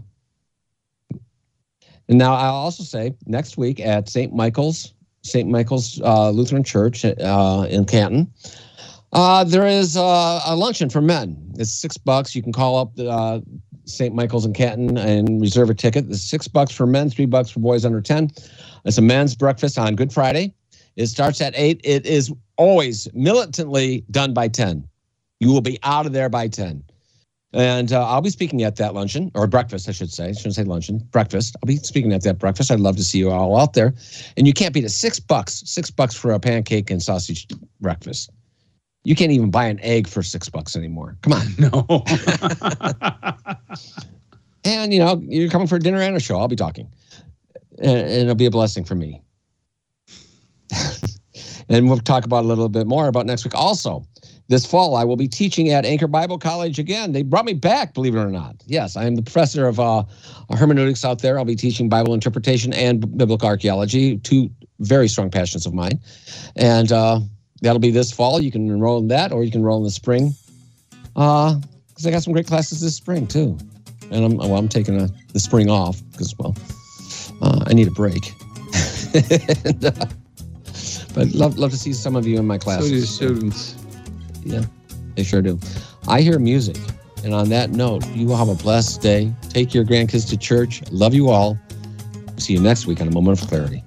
[2.09, 4.33] And now I'll also say next week at St.
[4.33, 5.49] Michael's, St.
[5.49, 8.31] Michael's uh, Lutheran Church uh, in Canton,
[9.13, 11.53] uh, there is uh, a luncheon for men.
[11.57, 12.35] It's six bucks.
[12.35, 13.41] You can call up the uh,
[13.85, 14.13] St.
[14.13, 16.05] Michael's in Canton and reserve a ticket.
[16.09, 18.31] It's six bucks for men, three bucks for boys under 10.
[18.85, 20.53] It's a men's breakfast on Good Friday.
[20.95, 21.81] It starts at eight.
[21.83, 24.87] It is always militantly done by 10.
[25.39, 26.83] You will be out of there by 10.
[27.53, 30.29] And uh, I'll be speaking at that luncheon or breakfast, I should say.
[30.29, 31.55] I shouldn't say luncheon, breakfast.
[31.61, 32.71] I'll be speaking at that breakfast.
[32.71, 33.93] I'd love to see you all out there.
[34.37, 34.89] And you can't beat it.
[34.89, 37.47] Six bucks, six bucks for a pancake and sausage
[37.79, 38.31] breakfast.
[39.03, 41.17] You can't even buy an egg for six bucks anymore.
[41.21, 41.45] Come on.
[41.59, 41.85] No.
[44.63, 46.37] and, you know, you're coming for dinner and a show.
[46.39, 46.89] I'll be talking.
[47.79, 49.21] And, and it'll be a blessing for me.
[51.69, 53.55] and we'll talk about a little bit more about next week.
[53.55, 54.05] Also,
[54.49, 57.11] this fall, I will be teaching at Anchor Bible College again.
[57.11, 58.55] They brought me back, believe it or not.
[58.65, 60.03] Yes, I am the professor of uh,
[60.51, 61.37] hermeneutics out there.
[61.37, 64.49] I'll be teaching Bible interpretation and biblical archaeology, two
[64.79, 65.99] very strong passions of mine.
[66.55, 67.21] And uh,
[67.63, 68.41] that'll be this fall.
[68.41, 70.35] You can enroll in that, or you can enroll in the spring.
[71.15, 71.59] Uh,
[71.89, 73.57] because I got some great classes this spring too.
[74.11, 76.55] And I'm well, I'm taking a, the spring off because well,
[77.41, 78.33] uh, I need a break.
[79.65, 80.05] and, uh,
[81.13, 82.89] but love love to see some of you in my so classes.
[82.89, 83.75] do students.
[84.43, 84.65] Yeah,
[85.15, 85.59] they sure do.
[86.07, 86.77] I hear music.
[87.23, 89.31] And on that note, you all have a blessed day.
[89.47, 90.83] Take your grandkids to church.
[90.91, 91.57] Love you all.
[92.35, 93.81] See you next week on A Moment of Clarity.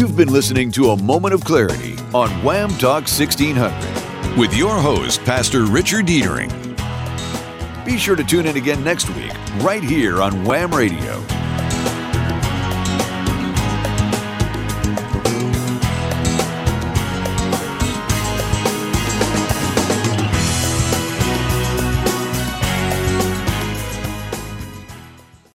[0.00, 5.22] You've been listening to A Moment of Clarity on WAAM Talk 1600 with your host,
[5.24, 6.48] Pastor Richard Dietering.
[7.84, 11.39] Be sure to tune in again next week, right here on WAAM Radio.